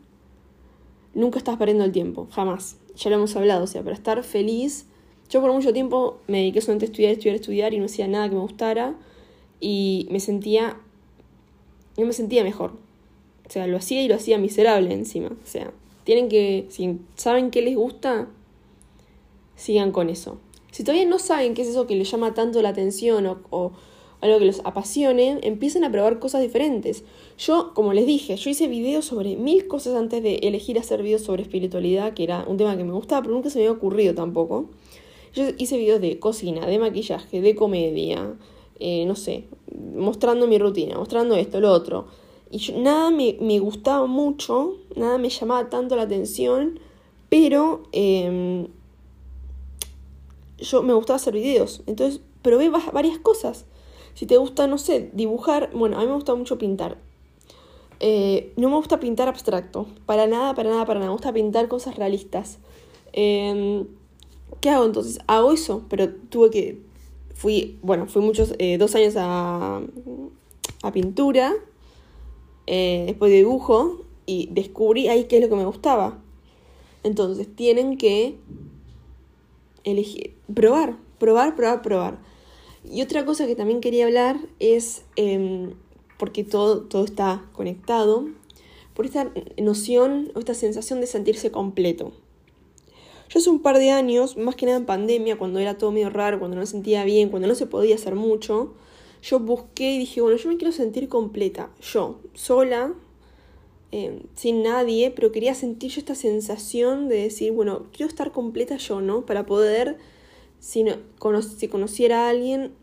nunca 1.15 1.39
estás 1.39 1.57
perdiendo 1.57 1.85
el 1.85 1.91
tiempo, 1.91 2.27
jamás. 2.29 2.77
Ya 2.95 3.09
lo 3.09 3.15
hemos 3.15 3.35
hablado, 3.35 3.63
o 3.63 3.65
sea, 3.65 3.81
para 3.81 3.95
estar 3.95 4.23
feliz. 4.23 4.85
Yo 5.27 5.41
por 5.41 5.51
mucho 5.51 5.73
tiempo 5.73 6.19
me 6.27 6.37
dediqué 6.37 6.61
solamente 6.61 6.85
a 6.85 6.89
estudiar, 6.89 7.13
estudiar, 7.13 7.35
estudiar 7.35 7.73
y 7.73 7.79
no 7.79 7.85
hacía 7.85 8.07
nada 8.07 8.29
que 8.29 8.35
me 8.35 8.41
gustara 8.41 8.95
y 9.59 10.07
me 10.11 10.19
sentía, 10.19 10.77
no 11.97 12.05
me 12.05 12.13
sentía 12.13 12.43
mejor. 12.43 12.73
O 13.47 13.49
sea, 13.49 13.65
lo 13.65 13.77
hacía 13.77 14.03
y 14.03 14.07
lo 14.07 14.13
hacía 14.13 14.37
miserable 14.37 14.93
encima. 14.93 15.29
O 15.29 15.47
sea, 15.47 15.71
tienen 16.03 16.29
que, 16.29 16.67
si 16.69 16.99
saben 17.15 17.49
qué 17.49 17.63
les 17.63 17.75
gusta, 17.75 18.27
sigan 19.55 19.91
con 19.91 20.11
eso. 20.11 20.37
Si 20.79 20.85
todavía 20.85 21.05
no 21.05 21.19
saben 21.19 21.55
qué 21.55 21.63
es 21.63 21.67
eso 21.67 21.87
que 21.87 21.95
les 21.97 22.09
llama 22.09 22.33
tanto 22.33 22.61
la 22.61 22.69
atención 22.69 23.27
o, 23.49 23.73
algo 24.21 24.39
que 24.39 24.45
los 24.45 24.61
apasione, 24.63 25.37
empiecen 25.41 25.83
a 25.83 25.91
probar 25.91 26.19
cosas 26.19 26.41
diferentes. 26.41 27.03
Yo, 27.37 27.73
como 27.73 27.91
les 27.91 28.05
dije, 28.05 28.37
yo 28.37 28.49
hice 28.49 28.69
videos 28.69 29.03
sobre 29.03 29.35
mil 29.35 29.67
cosas 29.67 29.95
antes 29.95 30.23
de 30.23 30.35
elegir 30.35 30.79
hacer 30.79 31.03
videos 31.03 31.21
sobre 31.21 31.41
espiritualidad, 31.41 32.13
que 32.13 32.23
era 32.23 32.45
un 32.47 32.55
tema 32.55 32.77
que 32.77 32.85
me 32.85 32.93
gustaba, 32.93 33.23
pero 33.23 33.33
nunca 33.33 33.49
se 33.49 33.59
me 33.59 33.65
había 33.65 33.77
ocurrido 33.77 34.15
tampoco. 34.15 34.69
Yo 35.35 35.43
hice 35.57 35.77
videos 35.77 35.99
de 35.99 36.17
cocina, 36.17 36.65
de 36.65 36.79
maquillaje, 36.79 37.41
de 37.41 37.55
comedia, 37.55 38.35
eh, 38.79 39.03
no 39.05 39.17
sé, 39.17 39.47
mostrando 39.97 40.47
mi 40.47 40.59
rutina, 40.59 40.97
mostrando 40.97 41.35
esto, 41.35 41.59
lo 41.59 41.73
otro. 41.73 42.07
Y 42.49 42.71
nada 42.71 43.11
me, 43.11 43.59
gustaba 43.59 44.07
mucho, 44.07 44.77
nada 44.95 45.17
me 45.17 45.27
llamaba 45.27 45.69
tanto 45.69 45.97
la 45.97 46.03
atención, 46.03 46.79
pero 47.27 47.83
em, 47.91 48.67
yo 50.61 50.83
me 50.83 50.93
gustaba 50.93 51.17
hacer 51.17 51.33
videos. 51.33 51.81
Entonces 51.85 52.21
probé 52.41 52.69
varias 52.69 53.17
cosas. 53.19 53.65
Si 54.13 54.25
te 54.25 54.37
gusta, 54.37 54.67
no 54.67 54.77
sé, 54.77 55.09
dibujar, 55.13 55.69
bueno, 55.73 55.97
a 55.97 56.01
mí 56.01 56.07
me 56.07 56.13
gusta 56.13 56.35
mucho 56.35 56.57
pintar. 56.57 56.97
Eh, 58.01 58.53
no 58.55 58.69
me 58.69 58.75
gusta 58.75 58.99
pintar 58.99 59.27
abstracto, 59.27 59.87
para 60.05 60.25
nada, 60.27 60.53
para 60.55 60.69
nada, 60.69 60.85
para 60.85 60.99
nada. 60.99 61.09
Me 61.09 61.13
gusta 61.13 61.33
pintar 61.33 61.67
cosas 61.67 61.95
realistas. 61.95 62.59
Em, 63.13 63.87
¿Qué 64.61 64.69
hago 64.69 64.85
entonces? 64.85 65.19
Hago 65.27 65.51
eso, 65.51 65.85
pero 65.89 66.09
tuve 66.13 66.49
que. 66.49 66.81
Fui, 67.33 67.79
bueno, 67.81 68.07
fui 68.07 68.21
muchos, 68.21 68.53
eh, 68.57 68.77
dos 68.77 68.95
años 68.95 69.15
a, 69.17 69.81
a 70.83 70.91
pintura, 70.91 71.53
eh, 72.67 73.03
después 73.07 73.31
de 73.31 73.37
dibujo, 73.37 74.01
y 74.25 74.49
descubrí 74.51 75.07
ahí 75.07 75.25
qué 75.25 75.37
es 75.37 75.43
lo 75.43 75.49
que 75.49 75.55
me 75.55 75.65
gustaba. 75.65 76.19
Entonces 77.03 77.47
tienen 77.55 77.97
que 77.97 78.37
elegir, 79.89 80.35
probar, 80.53 80.97
probar, 81.19 81.55
probar, 81.55 81.81
probar. 81.81 82.19
Y 82.83 83.01
otra 83.01 83.25
cosa 83.25 83.45
que 83.47 83.55
también 83.55 83.81
quería 83.81 84.05
hablar 84.05 84.39
es, 84.59 85.03
em, 85.15 85.73
porque 86.17 86.43
todo, 86.43 86.81
todo 86.83 87.05
está 87.05 87.45
conectado, 87.53 88.27
por 88.93 89.05
esta 89.05 89.31
noción 89.57 90.31
o 90.35 90.39
esta 90.39 90.53
sensación 90.53 90.99
de 90.99 91.07
sentirse 91.07 91.51
completo. 91.51 92.11
Yo 93.29 93.39
hace 93.39 93.49
un 93.49 93.61
par 93.61 93.77
de 93.77 93.91
años, 93.91 94.37
más 94.37 94.55
que 94.55 94.65
nada 94.65 94.77
en 94.77 94.85
pandemia, 94.85 95.37
cuando 95.37 95.59
era 95.59 95.77
todo 95.77 95.91
medio 95.91 96.09
raro, 96.09 96.39
cuando 96.39 96.55
no 96.55 96.61
me 96.61 96.65
sentía 96.65 97.03
bien, 97.03 97.29
cuando 97.29 97.47
no 97.47 97.55
se 97.55 97.67
podía 97.67 97.95
hacer 97.95 98.15
mucho, 98.15 98.73
yo 99.21 99.39
busqué 99.39 99.91
y 99.91 99.99
dije, 99.99 100.19
bueno, 100.19 100.37
yo 100.37 100.49
me 100.49 100.57
quiero 100.57 100.71
sentir 100.71 101.07
completa, 101.09 101.69
yo, 101.79 102.19
sola, 102.33 102.93
em, 103.91 104.21
sin 104.35 104.63
nadie, 104.63 105.11
pero 105.11 105.31
quería 105.31 105.55
sentir 105.55 105.91
yo 105.91 105.99
esta 105.99 106.15
sensación 106.15 107.07
de 107.07 107.23
decir, 107.23 107.51
bueno, 107.51 107.87
quiero 107.91 108.09
estar 108.09 108.31
completa 108.31 108.77
yo, 108.77 109.01
¿no? 109.01 109.25
Para 109.25 109.45
poder, 109.45 109.97
si, 110.59 110.85
si 111.57 111.67
conociera 111.67 112.25
a 112.25 112.29
alguien, 112.29 112.73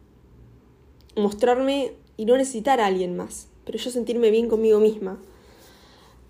mostrarme 1.16 1.92
y 2.16 2.24
no 2.24 2.36
necesitar 2.36 2.80
a 2.80 2.86
alguien 2.86 3.16
más, 3.16 3.48
pero 3.64 3.78
yo 3.78 3.90
sentirme 3.90 4.30
bien 4.30 4.48
conmigo 4.48 4.80
misma. 4.80 5.20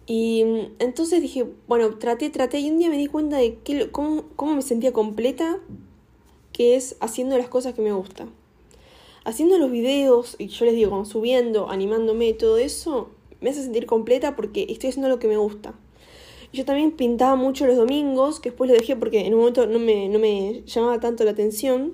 Y 0.07 0.45
mm, 0.45 0.59
entonces 0.79 1.21
dije, 1.21 1.47
bueno, 1.67 1.99
traté, 1.99 2.31
traté 2.31 2.61
y 2.61 2.71
un 2.71 2.79
día 2.79 2.89
me 2.89 2.97
di 2.97 3.09
cuenta 3.09 3.39
de 3.39 3.59
que, 3.59 3.91
cómo, 3.91 4.25
cómo 4.37 4.55
me 4.55 4.63
sentía 4.63 4.93
completa, 4.93 5.59
que 6.53 6.77
es 6.77 6.97
haciendo 7.01 7.37
las 7.37 7.49
cosas 7.49 7.75
que 7.75 7.83
me 7.83 7.93
gustan. 7.93 8.31
Haciendo 9.25 9.59
los 9.59 9.71
videos, 9.71 10.37
y 10.39 10.47
yo 10.47 10.65
les 10.65 10.75
digo, 10.75 11.05
subiendo, 11.05 11.69
animándome, 11.69 12.33
todo 12.33 12.59
eso, 12.59 13.11
me 13.47 13.51
hace 13.51 13.63
sentir 13.63 13.87
completa 13.87 14.35
porque 14.35 14.67
estoy 14.69 14.91
haciendo 14.91 15.09
lo 15.09 15.21
que 15.21 15.29
me 15.29 15.37
gusta. 15.37 15.73
Yo 16.53 16.65
también 16.65 16.91
pintaba 16.91 17.37
mucho 17.37 17.65
los 17.65 17.77
domingos, 17.77 18.41
que 18.41 18.51
después 18.51 18.69
lo 18.69 18.77
dejé 18.77 18.97
porque 18.97 19.25
en 19.25 19.35
un 19.35 19.39
momento 19.39 19.69
no 19.69 19.79
me, 19.79 20.09
no 20.09 20.19
me 20.19 20.65
llamaba 20.67 20.99
tanto 20.99 21.23
la 21.23 21.31
atención. 21.31 21.93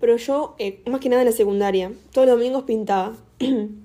Pero 0.00 0.16
yo, 0.16 0.54
eh, 0.58 0.80
más 0.86 1.02
que 1.02 1.10
nada 1.10 1.20
en 1.20 1.28
la 1.28 1.32
secundaria, 1.32 1.92
todos 2.10 2.26
los 2.26 2.38
domingos 2.38 2.62
pintaba. 2.64 3.16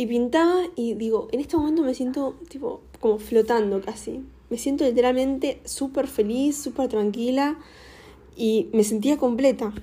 Y 0.00 0.06
pintaba 0.06 0.62
y 0.76 0.94
digo, 0.94 1.26
en 1.32 1.40
este 1.40 1.56
momento 1.56 1.82
me 1.82 1.92
siento 1.92 2.36
tipo 2.48 2.82
como 3.00 3.18
flotando 3.18 3.80
casi. 3.80 4.22
Me 4.48 4.56
siento 4.56 4.84
literalmente 4.84 5.60
súper 5.64 6.06
feliz, 6.06 6.56
súper 6.56 6.86
tranquila 6.86 7.58
y 8.36 8.68
me 8.72 8.84
sentía 8.84 9.16
completa. 9.16 9.74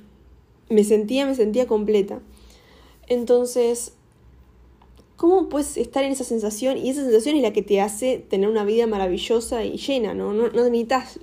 Me 0.69 0.85
sentía, 0.85 1.25
me 1.25 1.35
sentía 1.35 1.67
completa. 1.67 2.21
Entonces, 3.07 3.91
¿cómo 5.15 5.49
puedes 5.49 5.77
estar 5.77 6.03
en 6.03 6.11
esa 6.11 6.23
sensación? 6.23 6.77
Y 6.77 6.89
esa 6.89 7.03
sensación 7.03 7.35
es 7.35 7.41
la 7.41 7.53
que 7.53 7.61
te 7.61 7.81
hace 7.81 8.19
tener 8.19 8.49
una 8.49 8.65
vida 8.65 8.87
maravillosa 8.87 9.63
y 9.63 9.77
llena, 9.77 10.13
¿no? 10.13 10.33
No, 10.33 10.49
no 10.49 10.63
necesitas, 10.63 11.19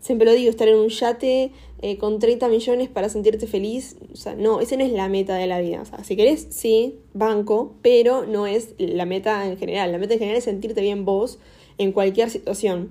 siempre 0.00 0.26
lo 0.26 0.32
digo, 0.32 0.50
estar 0.50 0.68
en 0.68 0.76
un 0.76 0.88
yate 0.88 1.52
eh, 1.82 1.98
con 1.98 2.18
30 2.18 2.48
millones 2.48 2.88
para 2.88 3.08
sentirte 3.08 3.46
feliz. 3.46 3.96
O 4.12 4.16
sea, 4.16 4.34
no, 4.34 4.60
esa 4.60 4.76
no 4.76 4.84
es 4.84 4.92
la 4.92 5.08
meta 5.08 5.36
de 5.36 5.46
la 5.46 5.60
vida. 5.60 5.82
O 5.82 5.84
sea, 5.84 6.02
si 6.04 6.16
querés, 6.16 6.46
sí, 6.50 6.98
banco, 7.12 7.74
pero 7.82 8.24
no 8.24 8.46
es 8.46 8.74
la 8.78 9.04
meta 9.04 9.46
en 9.46 9.58
general. 9.58 9.92
La 9.92 9.98
meta 9.98 10.14
en 10.14 10.20
general 10.20 10.38
es 10.38 10.44
sentirte 10.44 10.80
bien 10.80 11.04
vos 11.04 11.38
en 11.78 11.92
cualquier 11.92 12.30
situación. 12.30 12.90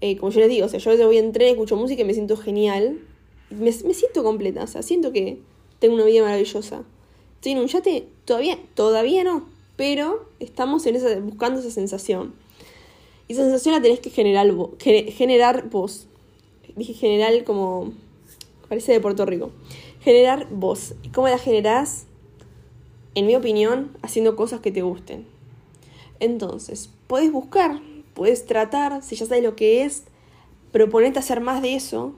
Eh, 0.00 0.16
como 0.16 0.32
yo 0.32 0.40
les 0.40 0.50
digo, 0.50 0.66
o 0.66 0.68
sea, 0.68 0.80
yo 0.80 1.06
voy 1.06 1.16
en 1.16 1.32
tren, 1.32 1.52
escucho 1.52 1.76
música 1.76 2.02
y 2.02 2.04
me 2.04 2.12
siento 2.12 2.36
genial. 2.36 2.98
Me, 3.50 3.66
me 3.66 3.94
siento 3.94 4.22
completa, 4.22 4.64
o 4.64 4.66
sea, 4.66 4.82
siento 4.82 5.12
que 5.12 5.38
tengo 5.78 5.94
una 5.94 6.04
vida 6.04 6.22
maravillosa. 6.22 6.84
Estoy 7.44 7.52
en 7.52 7.58
un 7.58 7.66
yate, 7.66 8.08
todavía, 8.24 8.58
todavía 8.74 9.22
no, 9.22 9.44
pero 9.76 10.26
estamos 10.40 10.86
en 10.86 10.96
esa, 10.96 11.20
buscando 11.20 11.60
esa 11.60 11.70
sensación. 11.70 12.32
Y 13.28 13.34
esa 13.34 13.42
sensación 13.42 13.74
la 13.74 13.82
tenés 13.82 14.00
que 14.00 14.08
generar, 14.08 14.50
generar 14.80 15.68
vos 15.68 16.06
dije 16.74 16.94
general 16.94 17.44
como 17.44 17.92
parece 18.70 18.92
de 18.92 19.00
Puerto 19.00 19.26
Rico. 19.26 19.50
Generar 20.00 20.48
voz. 20.48 20.94
¿Y 21.02 21.10
cómo 21.10 21.28
la 21.28 21.36
generás? 21.36 22.06
En 23.14 23.26
mi 23.26 23.36
opinión, 23.36 23.94
haciendo 24.00 24.36
cosas 24.36 24.60
que 24.60 24.72
te 24.72 24.80
gusten. 24.80 25.26
Entonces, 26.20 26.88
puedes 27.08 27.30
buscar, 27.30 27.78
puedes 28.14 28.46
tratar, 28.46 29.02
si 29.02 29.16
ya 29.16 29.26
sabes 29.26 29.44
lo 29.44 29.54
que 29.54 29.84
es, 29.84 30.04
proponete 30.72 31.18
hacer 31.18 31.42
más 31.42 31.60
de 31.60 31.74
eso, 31.74 32.14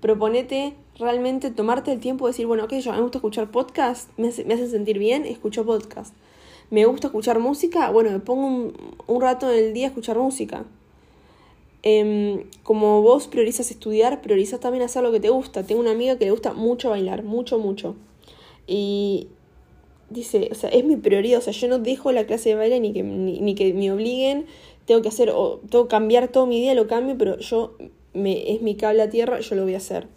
proponete 0.00 0.74
realmente 1.00 1.50
tomarte 1.50 1.92
el 1.92 2.00
tiempo 2.00 2.26
de 2.26 2.32
decir, 2.32 2.46
bueno, 2.46 2.64
ok, 2.64 2.74
yo 2.74 2.92
me 2.92 3.00
gusta 3.00 3.18
escuchar 3.18 3.50
podcast, 3.50 4.10
me 4.16 4.28
hace, 4.28 4.44
me 4.44 4.56
sentir 4.56 4.98
bien, 4.98 5.26
escucho 5.26 5.64
podcast. 5.64 6.14
Me 6.70 6.84
gusta 6.86 7.08
escuchar 7.08 7.40
música, 7.40 7.90
bueno, 7.90 8.10
me 8.10 8.20
pongo 8.20 8.46
un, 8.46 8.72
un 9.06 9.20
rato 9.20 9.50
en 9.50 9.58
el 9.58 9.72
día 9.72 9.86
a 9.86 9.88
escuchar 9.88 10.16
música 10.18 10.64
Em, 11.82 12.44
como 12.62 13.00
vos 13.00 13.26
priorizas 13.26 13.70
estudiar, 13.70 14.20
priorizas 14.20 14.60
también 14.60 14.84
hacer 14.84 15.02
lo 15.02 15.12
que 15.12 15.20
te 15.20 15.30
gusta. 15.30 15.64
Tengo 15.64 15.80
una 15.80 15.92
amiga 15.92 16.18
que 16.18 16.26
le 16.26 16.30
gusta 16.30 16.52
mucho 16.52 16.90
bailar, 16.90 17.22
mucho, 17.22 17.58
mucho. 17.58 17.96
Y 18.66 19.28
dice, 20.10 20.48
o 20.52 20.54
sea, 20.54 20.70
es 20.70 20.84
mi 20.84 20.96
prioridad, 20.96 21.38
o 21.38 21.42
sea, 21.42 21.52
yo 21.52 21.68
no 21.68 21.78
dejo 21.78 22.12
la 22.12 22.26
clase 22.26 22.50
de 22.50 22.54
baile 22.56 22.80
ni 22.80 22.92
que, 22.92 23.02
ni, 23.02 23.54
que 23.54 23.72
me 23.72 23.90
obliguen, 23.92 24.46
tengo 24.84 25.02
que 25.02 25.08
hacer, 25.08 25.30
o 25.30 25.60
tengo 25.70 25.84
que 25.84 25.90
cambiar 25.90 26.28
todo 26.28 26.46
mi 26.46 26.60
día, 26.60 26.74
lo 26.74 26.86
cambio, 26.86 27.16
pero 27.16 27.38
yo, 27.38 27.74
me, 28.12 28.52
es 28.52 28.60
mi 28.62 28.74
cable 28.74 29.02
a 29.02 29.10
tierra, 29.10 29.40
yo 29.40 29.54
lo 29.56 29.62
voy 29.62 29.74
a 29.74 29.78
hacer. 29.78 30.08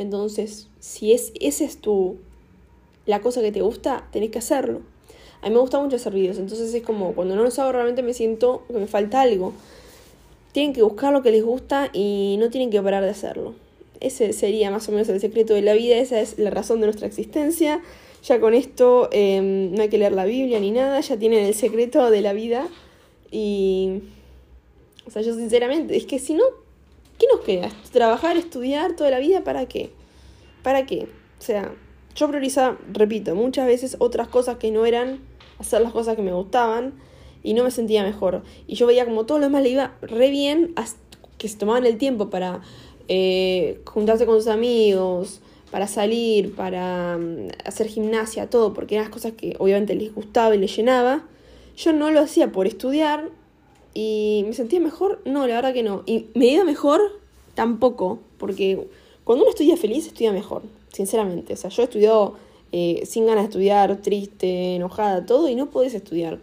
Entonces, 0.00 0.68
si 0.78 1.12
es, 1.12 1.30
ese 1.38 1.66
es 1.66 1.76
tu, 1.76 2.16
la 3.04 3.20
cosa 3.20 3.42
que 3.42 3.52
te 3.52 3.60
gusta, 3.60 4.08
tenés 4.12 4.30
que 4.30 4.38
hacerlo. 4.38 4.80
A 5.42 5.48
mí 5.48 5.54
me 5.54 5.60
gusta 5.60 5.78
mucho 5.78 5.96
hacer 5.96 6.14
videos, 6.14 6.38
entonces 6.38 6.72
es 6.72 6.82
como 6.82 7.12
cuando 7.12 7.36
no 7.36 7.42
los 7.42 7.58
hago 7.58 7.70
realmente 7.70 8.02
me 8.02 8.14
siento 8.14 8.62
que 8.66 8.78
me 8.78 8.86
falta 8.86 9.20
algo. 9.20 9.52
Tienen 10.52 10.72
que 10.72 10.82
buscar 10.82 11.12
lo 11.12 11.22
que 11.22 11.30
les 11.30 11.44
gusta 11.44 11.90
y 11.92 12.36
no 12.38 12.48
tienen 12.48 12.70
que 12.70 12.80
parar 12.80 13.04
de 13.04 13.10
hacerlo. 13.10 13.54
Ese 14.00 14.32
sería 14.32 14.70
más 14.70 14.88
o 14.88 14.92
menos 14.92 15.06
el 15.10 15.20
secreto 15.20 15.52
de 15.52 15.60
la 15.60 15.74
vida, 15.74 15.98
esa 15.98 16.18
es 16.18 16.38
la 16.38 16.48
razón 16.48 16.80
de 16.80 16.86
nuestra 16.86 17.06
existencia. 17.06 17.82
Ya 18.24 18.40
con 18.40 18.54
esto 18.54 19.10
em, 19.12 19.74
no 19.74 19.82
hay 19.82 19.90
que 19.90 19.98
leer 19.98 20.12
la 20.12 20.24
Biblia 20.24 20.60
ni 20.60 20.70
nada, 20.70 20.98
ya 21.00 21.18
tienen 21.18 21.44
el 21.44 21.54
secreto 21.54 22.10
de 22.10 22.22
la 22.22 22.32
vida. 22.32 22.68
Y. 23.30 24.00
O 25.06 25.10
sea, 25.10 25.20
yo 25.20 25.34
sinceramente, 25.34 25.94
es 25.94 26.06
que 26.06 26.18
si 26.18 26.32
no, 26.34 26.44
¿qué 27.20 27.26
nos 27.32 27.44
queda? 27.44 27.68
Trabajar, 27.92 28.36
estudiar 28.36 28.96
toda 28.96 29.10
la 29.10 29.18
vida, 29.18 29.44
¿para 29.44 29.66
qué? 29.66 29.90
¿Para 30.62 30.86
qué? 30.86 31.08
O 31.38 31.42
sea, 31.42 31.72
yo 32.16 32.28
priorizaba, 32.28 32.78
repito, 32.92 33.34
muchas 33.36 33.66
veces 33.66 33.96
otras 34.00 34.26
cosas 34.26 34.56
que 34.56 34.70
no 34.70 34.86
eran 34.86 35.20
hacer 35.58 35.82
las 35.82 35.92
cosas 35.92 36.16
que 36.16 36.22
me 36.22 36.32
gustaban 36.32 36.94
y 37.42 37.52
no 37.54 37.62
me 37.62 37.70
sentía 37.70 38.02
mejor. 38.02 38.42
Y 38.66 38.74
yo 38.74 38.86
veía 38.86 39.04
como 39.04 39.26
todo 39.26 39.38
lo 39.38 39.44
demás 39.44 39.62
le 39.62 39.68
iba 39.68 39.94
re 40.00 40.30
bien, 40.30 40.74
que 41.38 41.48
se 41.48 41.58
tomaban 41.58 41.84
el 41.84 41.98
tiempo 41.98 42.30
para 42.30 42.62
eh, 43.08 43.80
juntarse 43.84 44.24
con 44.24 44.36
sus 44.36 44.48
amigos, 44.48 45.40
para 45.70 45.86
salir, 45.86 46.54
para 46.54 47.18
mm, 47.18 47.48
hacer 47.64 47.86
gimnasia, 47.86 48.48
todo, 48.48 48.72
porque 48.72 48.94
eran 48.94 49.04
las 49.04 49.12
cosas 49.12 49.32
que 49.32 49.56
obviamente 49.58 49.94
les 49.94 50.14
gustaba 50.14 50.54
y 50.54 50.58
les 50.58 50.74
llenaba. 50.74 51.24
Yo 51.76 51.92
no 51.92 52.10
lo 52.10 52.20
hacía 52.20 52.50
por 52.50 52.66
estudiar 52.66 53.30
y 53.94 54.44
me 54.46 54.52
sentía 54.52 54.80
mejor. 54.80 55.20
No, 55.24 55.46
la 55.46 55.56
verdad 55.56 55.72
que 55.72 55.82
no. 55.82 56.02
Y 56.06 56.26
me 56.34 56.46
iba 56.46 56.64
mejor 56.64 57.00
tampoco, 57.54 58.20
porque 58.38 58.88
cuando 59.24 59.44
uno 59.44 59.50
estudia 59.50 59.76
feliz, 59.76 60.06
estudia 60.06 60.32
mejor, 60.32 60.62
sinceramente. 60.92 61.54
O 61.54 61.56
sea, 61.56 61.70
yo 61.70 61.82
he 61.82 61.84
estudiado 61.84 62.34
eh, 62.72 63.02
sin 63.04 63.26
ganas 63.26 63.44
de 63.44 63.48
estudiar, 63.48 64.00
triste, 64.00 64.76
enojada, 64.76 65.26
todo, 65.26 65.48
y 65.48 65.54
no 65.54 65.70
podés 65.70 65.94
estudiar. 65.94 66.38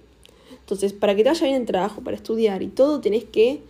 Entonces, 0.51 0.93
para 0.93 1.15
que 1.15 1.23
te 1.23 1.29
vaya 1.29 1.47
bien 1.47 1.61
el 1.61 1.65
trabajo, 1.65 2.01
para 2.01 2.17
estudiar 2.17 2.61
y 2.61 2.67
todo, 2.67 2.99
tenés 2.99 3.23
que 3.23 3.61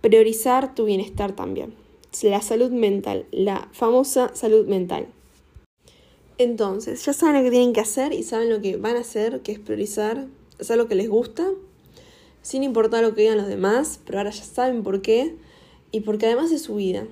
priorizar 0.00 0.74
tu 0.74 0.84
bienestar 0.84 1.32
también. 1.32 1.74
La 2.22 2.40
salud 2.40 2.70
mental, 2.70 3.26
la 3.32 3.68
famosa 3.72 4.30
salud 4.34 4.66
mental. 4.66 5.08
Entonces, 6.38 7.04
ya 7.04 7.12
saben 7.12 7.36
lo 7.36 7.42
que 7.42 7.50
tienen 7.50 7.72
que 7.72 7.80
hacer 7.80 8.12
y 8.12 8.22
saben 8.22 8.50
lo 8.50 8.60
que 8.60 8.76
van 8.76 8.96
a 8.96 9.00
hacer, 9.00 9.40
que 9.40 9.52
es 9.52 9.58
priorizar, 9.58 10.26
hacer 10.60 10.76
lo 10.76 10.86
que 10.86 10.94
les 10.94 11.08
gusta, 11.08 11.50
sin 12.46 12.62
importar 12.62 13.02
lo 13.02 13.12
que 13.12 13.22
digan 13.22 13.38
los 13.38 13.48
demás, 13.48 13.98
pero 14.06 14.18
ahora 14.18 14.30
ya 14.30 14.44
saben 14.44 14.84
por 14.84 15.02
qué 15.02 15.34
y 15.90 16.02
porque 16.02 16.26
además 16.26 16.52
es 16.52 16.62
su 16.62 16.76
vida. 16.76 17.04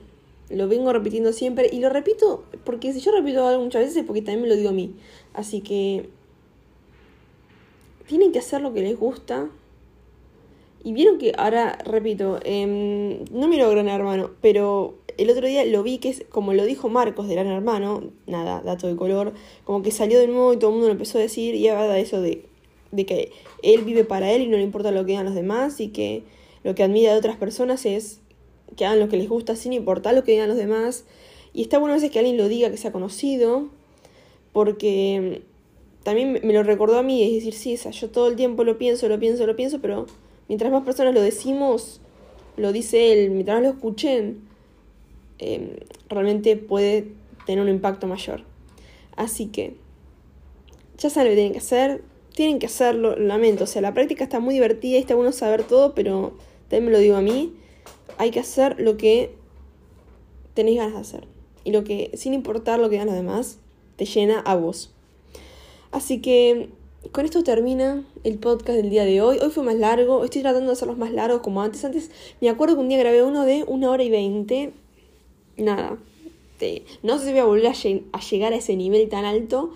Lo 0.48 0.68
vengo 0.68 0.92
repitiendo 0.92 1.32
siempre 1.32 1.68
y 1.72 1.80
lo 1.80 1.88
repito 1.88 2.44
porque 2.64 2.92
si 2.92 3.00
yo 3.00 3.10
repito 3.10 3.44
algo 3.44 3.64
muchas 3.64 3.82
veces 3.82 3.96
es 3.96 4.04
porque 4.04 4.22
también 4.22 4.42
me 4.42 4.48
lo 4.48 4.54
digo 4.54 4.68
a 4.68 4.72
mí. 4.72 4.94
Así 5.32 5.60
que 5.60 6.08
tienen 8.06 8.30
que 8.30 8.38
hacer 8.38 8.60
lo 8.60 8.72
que 8.72 8.82
les 8.82 8.96
gusta. 8.96 9.48
Y 10.84 10.92
vieron 10.92 11.18
que 11.18 11.32
ahora, 11.36 11.78
repito, 11.84 12.38
eh, 12.44 13.24
no 13.32 13.48
miro 13.48 13.68
Gran 13.70 13.88
Hermano, 13.88 14.30
pero 14.40 14.94
el 15.18 15.30
otro 15.30 15.48
día 15.48 15.64
lo 15.64 15.82
vi 15.82 15.98
que 15.98 16.10
es, 16.10 16.24
como 16.28 16.54
lo 16.54 16.64
dijo 16.64 16.88
Marcos 16.88 17.26
de 17.26 17.34
Gran 17.34 17.48
Hermano, 17.48 18.04
nada, 18.28 18.62
dato 18.62 18.86
de 18.86 18.94
color, 18.94 19.32
como 19.64 19.82
que 19.82 19.90
salió 19.90 20.20
de 20.20 20.28
nuevo 20.28 20.52
y 20.52 20.58
todo 20.58 20.70
el 20.70 20.74
mundo 20.74 20.86
lo 20.86 20.92
empezó 20.92 21.18
a 21.18 21.22
decir 21.22 21.56
y 21.56 21.66
habla 21.66 21.92
de 21.92 22.02
eso 22.02 22.20
de, 22.20 22.46
de 22.94 23.06
que 23.06 23.32
él 23.62 23.82
vive 23.82 24.04
para 24.04 24.30
él 24.32 24.42
y 24.42 24.46
no 24.46 24.56
le 24.56 24.62
importa 24.62 24.90
lo 24.90 25.00
que 25.00 25.12
digan 25.12 25.24
los 25.24 25.34
demás 25.34 25.80
y 25.80 25.88
que 25.88 26.22
lo 26.62 26.74
que 26.74 26.82
admira 26.82 27.12
de 27.12 27.18
otras 27.18 27.36
personas 27.36 27.84
es 27.86 28.20
que 28.76 28.86
hagan 28.86 29.00
lo 29.00 29.08
que 29.08 29.16
les 29.16 29.28
gusta 29.28 29.56
sin 29.56 29.72
importar 29.72 30.14
lo 30.14 30.24
que 30.24 30.32
digan 30.32 30.48
los 30.48 30.56
demás. 30.56 31.04
Y 31.52 31.62
está 31.62 31.78
bueno 31.78 31.92
a 31.92 31.96
veces 31.96 32.10
que 32.10 32.18
alguien 32.18 32.36
lo 32.36 32.48
diga, 32.48 32.70
que 32.70 32.76
sea 32.76 32.92
conocido, 32.92 33.68
porque 34.52 35.42
también 36.02 36.40
me 36.42 36.52
lo 36.52 36.62
recordó 36.62 36.98
a 36.98 37.02
mí, 37.02 37.22
es 37.22 37.32
decir, 37.32 37.54
sí, 37.54 37.76
yo 37.92 38.10
todo 38.10 38.28
el 38.28 38.36
tiempo 38.36 38.64
lo 38.64 38.78
pienso, 38.78 39.08
lo 39.08 39.18
pienso, 39.18 39.46
lo 39.46 39.56
pienso, 39.56 39.80
pero 39.80 40.06
mientras 40.48 40.70
más 40.70 40.84
personas 40.84 41.14
lo 41.14 41.20
decimos, 41.20 42.00
lo 42.56 42.72
dice 42.72 43.12
él, 43.12 43.30
mientras 43.30 43.62
lo 43.62 43.68
escuchen, 43.68 44.42
em, 45.38 45.70
realmente 46.08 46.56
puede 46.56 47.08
tener 47.46 47.62
un 47.62 47.70
impacto 47.70 48.06
mayor. 48.06 48.42
Así 49.16 49.46
que, 49.46 49.76
ya 50.98 51.10
saben 51.10 51.28
lo 51.28 51.30
que 51.30 51.36
tienen 51.36 51.52
que 51.52 51.58
hacer, 51.58 52.02
tienen 52.34 52.58
que 52.58 52.66
hacerlo, 52.66 53.16
lamento, 53.16 53.64
o 53.64 53.66
sea, 53.66 53.82
la 53.82 53.94
práctica 53.94 54.24
está 54.24 54.40
muy 54.40 54.54
divertida 54.54 54.96
y 54.96 55.00
está 55.00 55.14
bueno 55.14 55.32
saber 55.32 55.64
todo, 55.64 55.94
pero 55.94 56.36
también 56.68 56.86
me 56.86 56.90
lo 56.90 56.98
digo 56.98 57.16
a 57.16 57.20
mí, 57.20 57.54
hay 58.18 58.30
que 58.30 58.40
hacer 58.40 58.80
lo 58.80 58.96
que 58.96 59.34
tenéis 60.54 60.78
ganas 60.78 60.94
de 60.94 61.00
hacer. 61.00 61.28
Y 61.64 61.72
lo 61.72 61.84
que, 61.84 62.10
sin 62.14 62.34
importar 62.34 62.78
lo 62.78 62.88
que 62.88 62.96
digan 62.96 63.06
los 63.06 63.16
demás, 63.16 63.58
te 63.96 64.04
llena 64.04 64.40
a 64.40 64.54
vos. 64.56 64.92
Así 65.92 66.20
que 66.20 66.68
con 67.12 67.24
esto 67.24 67.42
termina 67.42 68.04
el 68.24 68.38
podcast 68.38 68.76
del 68.76 68.90
día 68.90 69.04
de 69.04 69.20
hoy. 69.22 69.38
Hoy 69.40 69.50
fue 69.50 69.62
más 69.62 69.76
largo, 69.76 70.24
estoy 70.24 70.42
tratando 70.42 70.66
de 70.66 70.72
hacerlos 70.72 70.98
más 70.98 71.12
largos 71.12 71.40
como 71.40 71.62
antes. 71.62 71.84
Antes 71.84 72.10
me 72.40 72.48
acuerdo 72.48 72.74
que 72.74 72.80
un 72.80 72.88
día 72.88 72.98
grabé 72.98 73.22
uno 73.22 73.44
de 73.44 73.64
una 73.66 73.90
hora 73.90 74.02
y 74.02 74.10
veinte. 74.10 74.72
Nada, 75.56 75.98
no 77.02 77.18
sé 77.18 77.26
si 77.26 77.30
voy 77.30 77.40
a 77.40 77.44
volver 77.44 77.66
a, 77.66 78.20
llegar 78.20 78.52
a 78.52 78.56
ese 78.56 78.76
nivel 78.76 79.08
tan 79.08 79.24
alto, 79.24 79.72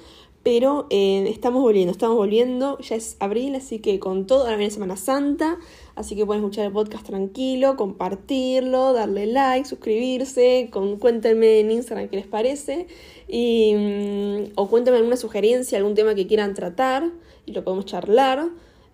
pero 0.49 0.87
eh, 0.89 1.27
estamos 1.29 1.61
volviendo, 1.61 1.93
estamos 1.93 2.17
volviendo. 2.17 2.79
Ya 2.79 2.97
es 2.97 3.19
abril, 3.21 3.55
así 3.55 3.81
que 3.81 4.01
con 4.01 4.27
todo, 4.27 4.45
ahora 4.45 4.57
viene 4.57 4.71
Semana 4.71 4.97
Santa. 4.97 5.59
Así 5.95 6.17
que 6.17 6.25
pueden 6.25 6.43
escuchar 6.43 6.65
el 6.65 6.73
podcast 6.73 7.05
tranquilo, 7.05 7.77
compartirlo, 7.77 8.95
darle 8.95 9.27
like, 9.27 9.69
suscribirse, 9.69 10.71
con, 10.73 10.97
cuéntenme 10.97 11.61
en 11.61 11.71
Instagram 11.71 12.09
qué 12.09 12.17
les 12.17 12.27
parece. 12.27 12.87
Y, 13.29 13.75
mm, 13.75 14.53
o 14.55 14.71
cuéntenme 14.71 14.97
alguna 14.97 15.19
sugerencia, 15.19 15.77
algún 15.77 15.95
tema 15.95 16.15
que 16.15 16.27
quieran 16.27 16.55
tratar 16.55 17.11
y 17.45 17.53
lo 17.53 17.63
podemos 17.63 17.85
charlar 17.85 18.39